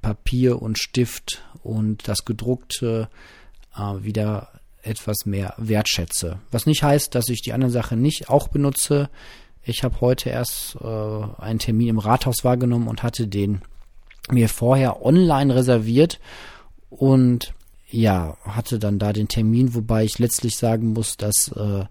Papier 0.00 0.62
und 0.62 0.78
Stift 0.78 1.44
und 1.62 2.06
das 2.08 2.24
gedruckte 2.24 3.08
äh, 3.76 4.04
wieder 4.04 4.60
etwas 4.84 5.26
mehr 5.26 5.54
wertschätze. 5.56 6.38
Was 6.50 6.66
nicht 6.66 6.82
heißt, 6.82 7.14
dass 7.14 7.28
ich 7.28 7.42
die 7.42 7.52
anderen 7.52 7.72
Sachen 7.72 8.00
nicht 8.00 8.28
auch 8.28 8.48
benutze. 8.48 9.10
Ich 9.62 9.82
habe 9.82 10.00
heute 10.00 10.30
erst 10.30 10.76
äh, 10.80 10.86
einen 11.38 11.58
Termin 11.58 11.88
im 11.88 11.98
Rathaus 11.98 12.44
wahrgenommen 12.44 12.88
und 12.88 13.02
hatte 13.02 13.26
den 13.26 13.62
mir 14.30 14.48
vorher 14.48 15.04
online 15.04 15.54
reserviert 15.54 16.20
und 16.90 17.54
ja, 17.90 18.36
hatte 18.44 18.78
dann 18.78 18.98
da 18.98 19.12
den 19.12 19.28
Termin, 19.28 19.74
wobei 19.74 20.04
ich 20.04 20.18
letztlich 20.18 20.56
sagen 20.56 20.92
muss, 20.92 21.16
dass 21.16 21.48
äh, 21.54 21.84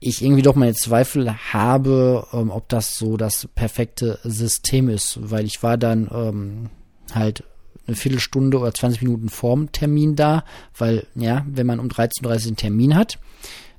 ich 0.00 0.22
irgendwie 0.22 0.42
doch 0.42 0.54
meine 0.54 0.74
Zweifel 0.74 1.32
habe, 1.52 2.26
ähm, 2.32 2.50
ob 2.50 2.68
das 2.68 2.96
so 2.96 3.16
das 3.16 3.48
perfekte 3.54 4.18
System 4.24 4.88
ist, 4.88 5.18
weil 5.30 5.44
ich 5.44 5.62
war 5.62 5.76
dann 5.76 6.08
ähm, 6.12 6.70
halt 7.14 7.44
eine 7.90 7.96
Viertelstunde 7.96 8.58
oder 8.58 8.72
20 8.72 9.02
Minuten 9.02 9.28
vorm 9.28 9.72
Termin 9.72 10.16
da, 10.16 10.44
weil, 10.76 11.06
ja, 11.14 11.44
wenn 11.48 11.66
man 11.66 11.80
um 11.80 11.88
13.30 11.88 12.24
Uhr 12.24 12.32
einen 12.32 12.56
Termin 12.56 12.94
hat, 12.94 13.18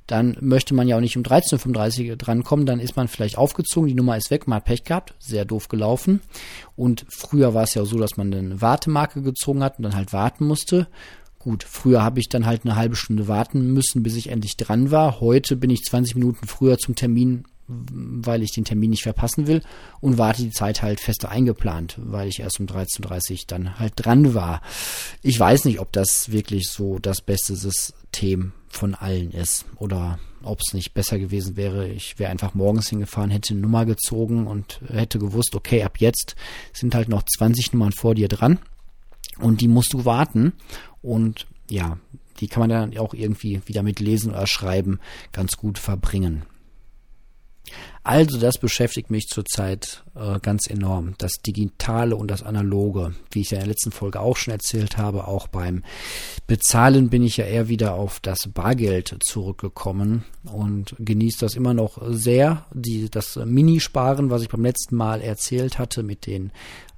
dann 0.06 0.36
möchte 0.40 0.74
man 0.74 0.88
ja 0.88 0.96
auch 0.96 1.00
nicht 1.00 1.16
um 1.16 1.22
13.35 1.22 2.10
Uhr 2.10 2.16
drankommen, 2.16 2.66
dann 2.66 2.80
ist 2.80 2.96
man 2.96 3.08
vielleicht 3.08 3.38
aufgezogen, 3.38 3.88
die 3.88 3.94
Nummer 3.94 4.16
ist 4.16 4.30
weg, 4.30 4.46
man 4.46 4.56
hat 4.56 4.64
Pech 4.64 4.84
gehabt, 4.84 5.14
sehr 5.18 5.44
doof 5.44 5.68
gelaufen. 5.68 6.20
Und 6.76 7.06
früher 7.08 7.54
war 7.54 7.62
es 7.62 7.74
ja 7.74 7.84
so, 7.84 7.98
dass 7.98 8.16
man 8.16 8.32
eine 8.32 8.60
Wartemarke 8.60 9.22
gezogen 9.22 9.62
hat 9.62 9.78
und 9.78 9.84
dann 9.84 9.96
halt 9.96 10.12
warten 10.12 10.46
musste. 10.46 10.88
Gut, 11.38 11.64
früher 11.64 12.02
habe 12.02 12.20
ich 12.20 12.28
dann 12.28 12.46
halt 12.46 12.64
eine 12.64 12.76
halbe 12.76 12.94
Stunde 12.94 13.26
warten 13.26 13.72
müssen, 13.72 14.02
bis 14.02 14.16
ich 14.16 14.28
endlich 14.28 14.56
dran 14.56 14.90
war. 14.90 15.20
Heute 15.20 15.56
bin 15.56 15.70
ich 15.70 15.82
20 15.82 16.14
Minuten 16.14 16.46
früher 16.46 16.78
zum 16.78 16.94
Termin 16.94 17.44
weil 17.94 18.42
ich 18.42 18.52
den 18.52 18.64
Termin 18.64 18.90
nicht 18.90 19.02
verpassen 19.02 19.46
will 19.46 19.62
und 20.00 20.18
warte 20.18 20.42
die 20.42 20.50
Zeit 20.50 20.82
halt 20.82 21.00
fester 21.00 21.30
eingeplant, 21.30 21.96
weil 21.98 22.28
ich 22.28 22.40
erst 22.40 22.60
um 22.60 22.66
13.30 22.66 23.32
Uhr 23.32 23.38
dann 23.46 23.78
halt 23.78 23.92
dran 23.96 24.34
war. 24.34 24.62
Ich 25.22 25.38
weiß 25.38 25.64
nicht, 25.64 25.80
ob 25.80 25.92
das 25.92 26.30
wirklich 26.30 26.68
so 26.70 26.98
das 26.98 27.20
beste 27.20 27.56
System 27.56 28.52
von 28.68 28.94
allen 28.94 29.30
ist 29.30 29.64
oder 29.76 30.18
ob 30.42 30.60
es 30.60 30.74
nicht 30.74 30.94
besser 30.94 31.18
gewesen 31.18 31.56
wäre. 31.56 31.88
Ich 31.88 32.18
wäre 32.18 32.30
einfach 32.30 32.54
morgens 32.54 32.88
hingefahren, 32.88 33.30
hätte 33.30 33.52
eine 33.52 33.60
Nummer 33.60 33.84
gezogen 33.84 34.46
und 34.46 34.80
hätte 34.88 35.18
gewusst, 35.18 35.54
okay, 35.54 35.82
ab 35.82 35.98
jetzt 35.98 36.36
sind 36.72 36.94
halt 36.94 37.08
noch 37.08 37.22
20 37.22 37.72
Nummern 37.72 37.92
vor 37.92 38.14
dir 38.14 38.28
dran 38.28 38.58
und 39.38 39.60
die 39.60 39.68
musst 39.68 39.92
du 39.92 40.04
warten 40.04 40.52
und 41.00 41.46
ja, 41.68 41.98
die 42.40 42.48
kann 42.48 42.60
man 42.60 42.70
dann 42.70 42.98
auch 42.98 43.14
irgendwie 43.14 43.62
wieder 43.66 43.82
mit 43.82 44.00
Lesen 44.00 44.32
oder 44.32 44.46
Schreiben 44.46 44.98
ganz 45.32 45.56
gut 45.56 45.78
verbringen. 45.78 46.42
Also 48.04 48.38
das 48.38 48.58
beschäftigt 48.58 49.10
mich 49.10 49.28
zurzeit 49.28 50.02
äh, 50.16 50.40
ganz 50.40 50.68
enorm. 50.68 51.14
Das 51.18 51.34
Digitale 51.34 52.16
und 52.16 52.32
das 52.32 52.42
Analoge. 52.42 53.14
Wie 53.30 53.42
ich 53.42 53.50
ja 53.50 53.58
in 53.58 53.64
der 53.64 53.68
letzten 53.68 53.92
Folge 53.92 54.18
auch 54.18 54.36
schon 54.36 54.52
erzählt 54.52 54.98
habe, 54.98 55.28
auch 55.28 55.46
beim 55.46 55.84
Bezahlen 56.48 57.10
bin 57.10 57.22
ich 57.22 57.36
ja 57.36 57.44
eher 57.44 57.68
wieder 57.68 57.94
auf 57.94 58.18
das 58.18 58.48
Bargeld 58.48 59.16
zurückgekommen 59.24 60.24
und 60.52 60.96
genieße 60.98 61.38
das 61.40 61.54
immer 61.54 61.74
noch 61.74 62.02
sehr. 62.10 62.66
Die, 62.74 63.08
das 63.08 63.36
Minisparen, 63.36 64.30
was 64.30 64.42
ich 64.42 64.48
beim 64.48 64.64
letzten 64.64 64.96
Mal 64.96 65.20
erzählt 65.20 65.78
hatte 65.78 66.02
mit 66.02 66.26
den 66.26 66.50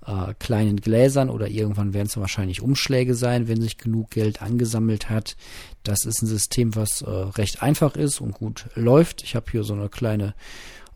äh, 0.06 0.32
kleinen 0.38 0.80
Gläsern 0.80 1.28
oder 1.28 1.48
irgendwann 1.48 1.92
werden 1.92 2.06
es 2.06 2.16
wahrscheinlich 2.16 2.62
Umschläge 2.62 3.14
sein, 3.14 3.46
wenn 3.46 3.60
sich 3.60 3.76
genug 3.76 4.10
Geld 4.10 4.40
angesammelt 4.40 5.10
hat. 5.10 5.36
Das 5.82 6.06
ist 6.06 6.22
ein 6.22 6.26
System, 6.26 6.74
was 6.76 7.02
äh, 7.02 7.10
recht 7.10 7.62
einfach 7.62 7.94
ist 7.96 8.22
und 8.22 8.32
gut 8.32 8.70
läuft. 8.74 9.22
Ich 9.22 9.34
habe 9.34 9.50
hier 9.50 9.64
so 9.64 9.74
eine 9.74 9.90
kleine 9.90 10.34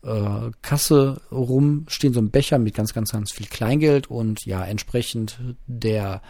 äh, 0.03 0.51
Kasse 0.61 1.21
rumstehen, 1.31 2.13
so 2.13 2.19
ein 2.19 2.31
Becher 2.31 2.59
mit 2.59 2.73
ganz, 2.75 2.93
ganz, 2.93 3.11
ganz 3.11 3.31
viel 3.31 3.47
Kleingeld 3.47 4.09
und 4.09 4.45
ja, 4.45 4.63
entsprechend 4.63 5.39
der 5.67 6.21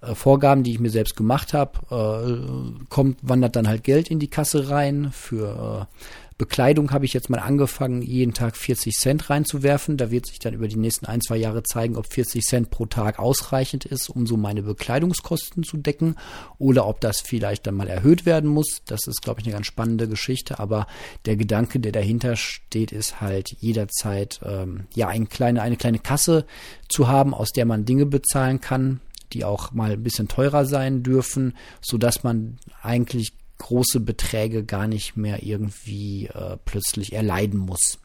äh, 0.00 0.14
Vorgaben, 0.14 0.62
die 0.62 0.72
ich 0.72 0.80
mir 0.80 0.90
selbst 0.90 1.16
gemacht 1.16 1.54
habe, 1.54 1.78
äh, 1.90 2.84
kommt, 2.88 3.18
wandert 3.22 3.56
dann 3.56 3.68
halt 3.68 3.84
Geld 3.84 4.10
in 4.10 4.18
die 4.18 4.28
Kasse 4.28 4.68
rein 4.70 5.10
für 5.12 5.88
äh, 5.90 5.94
Bekleidung 6.42 6.90
habe 6.90 7.04
ich 7.04 7.12
jetzt 7.12 7.30
mal 7.30 7.38
angefangen, 7.38 8.02
jeden 8.02 8.34
Tag 8.34 8.56
40 8.56 8.94
Cent 8.94 9.30
reinzuwerfen. 9.30 9.96
Da 9.96 10.10
wird 10.10 10.26
sich 10.26 10.40
dann 10.40 10.54
über 10.54 10.66
die 10.66 10.76
nächsten 10.76 11.06
ein, 11.06 11.20
zwei 11.20 11.36
Jahre 11.36 11.62
zeigen, 11.62 11.96
ob 11.96 12.12
40 12.12 12.42
Cent 12.42 12.70
pro 12.70 12.86
Tag 12.86 13.20
ausreichend 13.20 13.84
ist, 13.84 14.10
um 14.10 14.26
so 14.26 14.36
meine 14.36 14.62
Bekleidungskosten 14.62 15.62
zu 15.62 15.76
decken 15.76 16.16
oder 16.58 16.88
ob 16.88 17.00
das 17.00 17.20
vielleicht 17.20 17.68
dann 17.68 17.76
mal 17.76 17.86
erhöht 17.86 18.26
werden 18.26 18.50
muss. 18.50 18.82
Das 18.86 19.06
ist, 19.06 19.22
glaube 19.22 19.40
ich, 19.40 19.46
eine 19.46 19.54
ganz 19.54 19.66
spannende 19.66 20.08
Geschichte. 20.08 20.58
Aber 20.58 20.88
der 21.26 21.36
Gedanke, 21.36 21.78
der 21.78 21.92
dahinter 21.92 22.34
steht, 22.34 22.90
ist 22.90 23.20
halt 23.20 23.54
jederzeit 23.60 24.40
ähm, 24.44 24.88
ja 24.96 25.06
eine 25.06 25.26
kleine, 25.26 25.62
eine 25.62 25.76
kleine 25.76 26.00
Kasse 26.00 26.44
zu 26.88 27.06
haben, 27.06 27.34
aus 27.34 27.52
der 27.52 27.66
man 27.66 27.84
Dinge 27.84 28.06
bezahlen 28.06 28.60
kann, 28.60 29.00
die 29.32 29.44
auch 29.44 29.70
mal 29.70 29.92
ein 29.92 30.02
bisschen 30.02 30.26
teurer 30.26 30.66
sein 30.66 31.04
dürfen, 31.04 31.54
so 31.80 31.98
dass 31.98 32.24
man 32.24 32.58
eigentlich 32.82 33.32
große 33.62 34.00
Beträge 34.00 34.64
gar 34.64 34.86
nicht 34.86 35.16
mehr 35.16 35.42
irgendwie 35.42 36.26
äh, 36.26 36.56
plötzlich 36.64 37.12
erleiden 37.12 37.60
muss. 37.60 37.98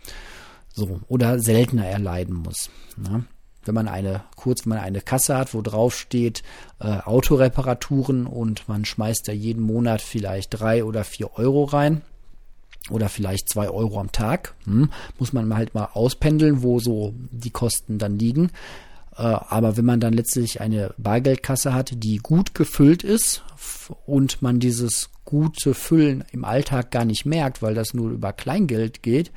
So, 0.74 1.02
oder 1.08 1.40
seltener 1.40 1.88
erleiden 1.88 2.36
muss. 2.36 2.70
Ne? 2.96 3.26
Wenn 3.66 3.76
man 3.76 3.88
eine, 3.88 4.24
kurz, 4.36 4.66
wenn 4.66 4.70
man 4.70 4.80
eine 4.80 5.02
Kasse 5.02 5.36
hat, 5.36 5.54
wo 5.54 5.62
drauf 5.62 5.98
steht 5.98 6.44
äh, 6.80 7.00
Autoreparaturen 7.00 8.28
und 8.28 8.70
man 8.70 8.86
schmeißt 8.86 9.28
da 9.28 9.34
jeden 9.34 9.64
Monat 9.64 10.02
vielleicht 10.02 10.52
drei 10.52 10.84
oder 10.84 11.04
vier 11.04 11.38
Euro 11.38 11.66
rein, 11.66 12.04
oder 12.90 13.10
vielleicht 13.10 13.50
zwei 13.50 13.70
Euro 13.70 14.00
am 14.00 14.14
Tag. 14.14 14.54
Hm, 14.64 14.92
muss 15.20 15.34
man 15.34 15.54
halt 15.56 15.74
mal 15.74 15.90
auspendeln, 15.94 16.64
wo 16.64 16.80
so 16.80 17.14
die 17.32 17.50
Kosten 17.50 17.98
dann 17.98 18.18
liegen. 18.18 18.52
Äh, 19.18 19.24
aber 19.24 19.76
wenn 19.76 19.84
man 19.84 20.00
dann 20.00 20.14
letztlich 20.14 20.62
eine 20.62 20.94
Bargeldkasse 20.98 21.74
hat, 21.74 21.92
die 21.96 22.18
gut 22.18 22.56
gefüllt 22.56 23.04
ist 23.04 23.44
und 24.06 24.42
man 24.42 24.60
dieses 24.60 25.10
gute 25.28 25.74
Füllen 25.74 26.24
im 26.32 26.46
Alltag 26.46 26.90
gar 26.90 27.04
nicht 27.04 27.26
merkt, 27.26 27.62
weil 27.62 27.76
das 27.76 27.94
nur 27.94 28.12
über 28.12 28.32
Kleingeld 28.32 29.04
geht, 29.04 29.34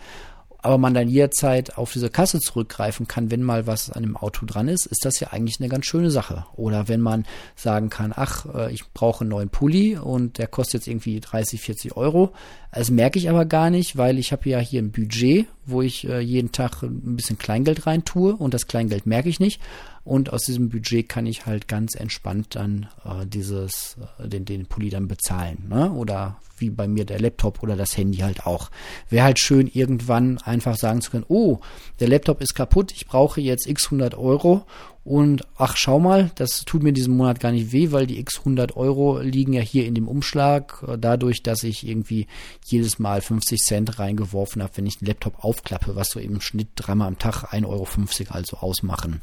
aber 0.63 0.79
man 0.79 0.95
dann 0.95 1.09
jederzeit 1.09 1.77
auf 1.79 1.93
diese 1.93 2.11
Kasse 2.11 2.39
zurückgreifen 2.39 3.09
kann, 3.09 3.33
wenn 3.33 3.43
mal 3.43 3.67
was 3.67 3.91
an 3.91 4.05
dem 4.05 4.17
Auto 4.17 4.47
dran 4.47 4.69
ist, 4.69 4.87
ist 4.87 5.05
das 5.05 5.19
ja 5.19 5.29
eigentlich 5.33 5.59
eine 5.59 5.69
ganz 5.69 5.87
schöne 5.87 6.13
Sache. 6.13 6.47
Oder 6.55 6.87
wenn 6.87 7.01
man 7.01 7.25
sagen 7.57 7.89
kann, 7.89 8.13
ach, 8.15 8.47
äh, 8.55 8.73
ich 8.73 8.89
brauche 8.93 9.23
einen 9.23 9.31
neuen 9.31 9.49
Pulli 9.49 9.97
und 9.97 10.39
der 10.39 10.47
kostet 10.47 10.75
jetzt 10.75 10.87
irgendwie 10.87 11.19
30, 11.19 11.61
40 11.61 11.97
Euro. 11.97 12.35
Das 12.73 12.91
merke 12.91 13.19
ich 13.19 13.29
aber 13.29 13.47
gar 13.47 13.71
nicht, 13.71 13.97
weil 13.97 14.17
ich 14.19 14.31
habe 14.31 14.49
ja 14.49 14.61
hier 14.61 14.81
ein 14.81 14.93
Budget, 14.93 15.47
wo 15.67 15.83
ich 15.83 16.07
äh, 16.07 16.21
jeden 16.21 16.53
Tag 16.53 16.83
ein 16.83 17.17
bisschen 17.17 17.39
Kleingeld 17.39 17.87
rein 17.89 18.05
tue 18.05 18.37
und 18.37 18.55
das 18.55 18.69
Kleingeld 18.69 19.07
merke 19.07 19.29
ich 19.29 19.41
nicht. 19.41 19.61
Und 20.03 20.33
aus 20.33 20.43
diesem 20.43 20.71
Budget 20.71 21.09
kann 21.09 21.27
ich 21.27 21.47
halt 21.47 21.69
ganz 21.69 21.95
entspannt 21.95 22.57
dann 22.57 22.89
äh, 23.05 23.27
dieses, 23.27 23.97
äh, 24.19 24.29
den, 24.29 24.45
den 24.45 24.67
Pulli 24.67 24.89
dann 24.89 25.09
bezahlen. 25.09 25.67
Ne? 25.69 25.91
Oder 25.93 26.39
wie 26.57 26.71
bei 26.71 26.89
mir 26.89 27.05
der 27.05 27.21
Laptop 27.21 27.63
oder 27.63 27.77
das 27.77 27.97
Handy 27.97 28.19
halt 28.19 28.47
auch. 28.47 28.71
Wäre 29.09 29.25
halt 29.25 29.39
schön, 29.39 29.67
irgendwann 29.67 30.39
einfach 30.39 30.77
sagen 30.77 31.01
zu 31.01 31.11
können, 31.11 31.25
oh, 31.29 31.59
der 31.99 32.09
Laptop 32.09 32.41
ist 32.41 32.55
kaputt, 32.55 32.93
ich 32.93 33.07
brauche 33.07 33.41
jetzt 33.41 33.67
x 33.67 33.87
100 33.87 34.17
Euro 34.17 34.67
und 35.05 35.47
ach, 35.57 35.77
schau 35.77 35.99
mal, 35.99 36.31
das 36.35 36.65
tut 36.65 36.83
mir 36.83 36.93
diesen 36.93 37.17
Monat 37.17 37.41
gar 37.41 37.53
nicht 37.53 37.73
weh, 37.73 37.91
weil 37.91 38.07
die 38.07 38.19
x 38.21 38.39
100 38.39 38.77
Euro 38.77 39.19
liegen 39.19 39.55
ja 39.55 39.63
hier 39.63 39.87
in 39.87 39.95
dem 39.95 40.09
Umschlag, 40.09 40.85
äh, 40.87 40.99
dadurch, 40.99 41.43
dass 41.43 41.63
ich 41.63 41.87
irgendwie 41.87 42.27
jedes 42.65 42.99
Mal 42.99 43.21
50 43.21 43.61
Cent 43.61 43.99
reingeworfen 43.99 44.63
habe, 44.63 44.77
wenn 44.77 44.87
ich 44.87 44.99
den 44.99 45.09
Laptop 45.09 45.43
aufklappe, 45.45 45.97
was 45.97 46.11
so 46.11 46.21
im 46.21 46.41
Schnitt 46.41 46.69
dreimal 46.77 47.09
am 47.09 47.19
Tag 47.19 47.53
1,50 47.53 47.67
Euro 47.67 47.87
also 48.31 48.59
ausmachen. 48.59 49.21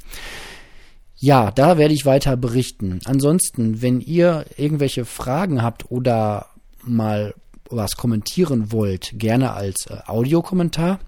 Ja, 1.20 1.52
da 1.52 1.78
werde 1.78 1.94
ich 1.94 2.06
weiter 2.06 2.38
berichten. 2.38 3.00
Ansonsten, 3.06 3.82
wenn 3.82 4.02
ihr 4.02 4.46
irgendwelche 4.56 5.04
Fragen 5.04 5.64
habt 5.64 5.90
oder 5.90 6.48
mal 6.84 7.34
was 7.70 7.98
kommentieren 7.98 8.72
wollt, 8.72 9.12
gerne 9.14 9.54
als 9.54 9.88
äh, 9.88 9.98
Audiokommentar 10.06 11.00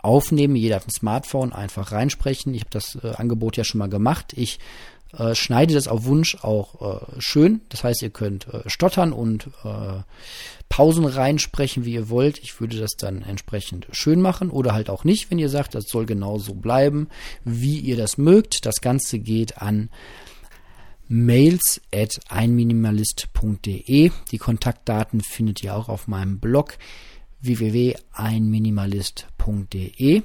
aufnehmen, 0.00 0.56
jeder 0.56 0.76
auf 0.76 0.84
dem 0.84 0.92
Smartphone 0.92 1.52
einfach 1.52 1.92
reinsprechen. 1.92 2.54
Ich 2.54 2.62
habe 2.62 2.70
das 2.70 2.96
äh, 3.02 3.14
Angebot 3.16 3.56
ja 3.56 3.64
schon 3.64 3.80
mal 3.80 3.88
gemacht. 3.88 4.32
Ich 4.36 4.58
äh, 5.16 5.34
schneide 5.34 5.72
das 5.74 5.88
auf 5.88 6.04
Wunsch 6.04 6.36
auch 6.42 7.02
äh, 7.02 7.06
schön. 7.18 7.62
Das 7.68 7.84
heißt, 7.84 8.02
ihr 8.02 8.10
könnt 8.10 8.48
äh, 8.48 8.68
stottern 8.68 9.12
und 9.12 9.48
äh, 9.64 10.02
Pausen 10.68 11.04
reinsprechen, 11.04 11.84
wie 11.84 11.94
ihr 11.94 12.08
wollt. 12.08 12.38
Ich 12.38 12.60
würde 12.60 12.78
das 12.78 12.92
dann 12.96 13.22
entsprechend 13.22 13.88
schön 13.90 14.20
machen 14.20 14.50
oder 14.50 14.72
halt 14.72 14.88
auch 14.88 15.02
nicht, 15.04 15.30
wenn 15.30 15.38
ihr 15.38 15.48
sagt, 15.48 15.74
das 15.74 15.88
soll 15.88 16.06
genau 16.06 16.38
so 16.38 16.54
bleiben, 16.54 17.08
wie 17.44 17.78
ihr 17.78 17.96
das 17.96 18.18
mögt. 18.18 18.66
Das 18.66 18.80
Ganze 18.80 19.18
geht 19.18 19.58
an 19.58 19.90
mails 21.08 21.80
at 21.92 22.20
einminimalist.de. 22.28 24.12
Die 24.30 24.38
Kontaktdaten 24.38 25.22
findet 25.22 25.64
ihr 25.64 25.74
auch 25.74 25.88
auf 25.88 26.06
meinem 26.06 26.38
Blog 26.38 26.78
www.einminimalist.de. 27.40 30.22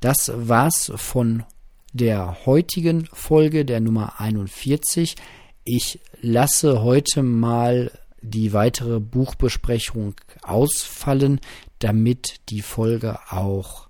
Das 0.00 0.32
war's 0.34 0.92
von 0.96 1.44
der 1.92 2.46
heutigen 2.46 3.06
Folge, 3.12 3.64
der 3.64 3.80
Nummer 3.80 4.20
41. 4.20 5.16
Ich 5.64 6.00
lasse 6.20 6.82
heute 6.82 7.22
mal 7.22 7.90
die 8.20 8.52
weitere 8.52 9.00
Buchbesprechung 9.00 10.14
ausfallen, 10.42 11.40
damit 11.78 12.40
die 12.48 12.62
Folge 12.62 13.18
auch 13.30 13.88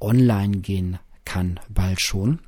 online 0.00 0.58
gehen 0.58 0.98
kann, 1.24 1.60
bald 1.68 2.00
schon. 2.00 2.40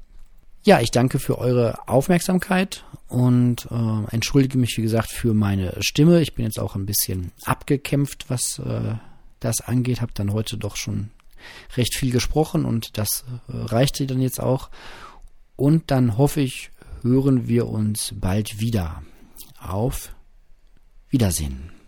Ja, 0.64 0.80
ich 0.80 0.92
danke 0.92 1.18
für 1.18 1.38
eure 1.38 1.88
Aufmerksamkeit 1.88 2.84
und 3.08 3.66
äh, 3.70 4.14
entschuldige 4.14 4.58
mich, 4.58 4.76
wie 4.76 4.82
gesagt, 4.82 5.10
für 5.10 5.34
meine 5.34 5.76
Stimme. 5.80 6.20
Ich 6.20 6.34
bin 6.34 6.44
jetzt 6.44 6.60
auch 6.60 6.76
ein 6.76 6.86
bisschen 6.86 7.32
abgekämpft, 7.44 8.26
was 8.28 8.60
äh, 8.60 8.94
das 9.40 9.60
angeht. 9.60 10.00
Habe 10.00 10.12
dann 10.14 10.32
heute 10.32 10.56
doch 10.56 10.76
schon 10.76 11.10
recht 11.76 11.94
viel 11.94 12.10
gesprochen 12.10 12.64
und 12.64 12.98
das 12.98 13.24
äh, 13.48 13.56
reichte 13.56 14.06
dann 14.06 14.20
jetzt 14.20 14.40
auch. 14.40 14.70
Und 15.56 15.90
dann 15.90 16.16
hoffe 16.18 16.40
ich, 16.40 16.70
hören 17.02 17.48
wir 17.48 17.68
uns 17.68 18.14
bald 18.16 18.60
wieder. 18.60 19.02
Auf 19.60 20.14
Wiedersehen. 21.08 21.81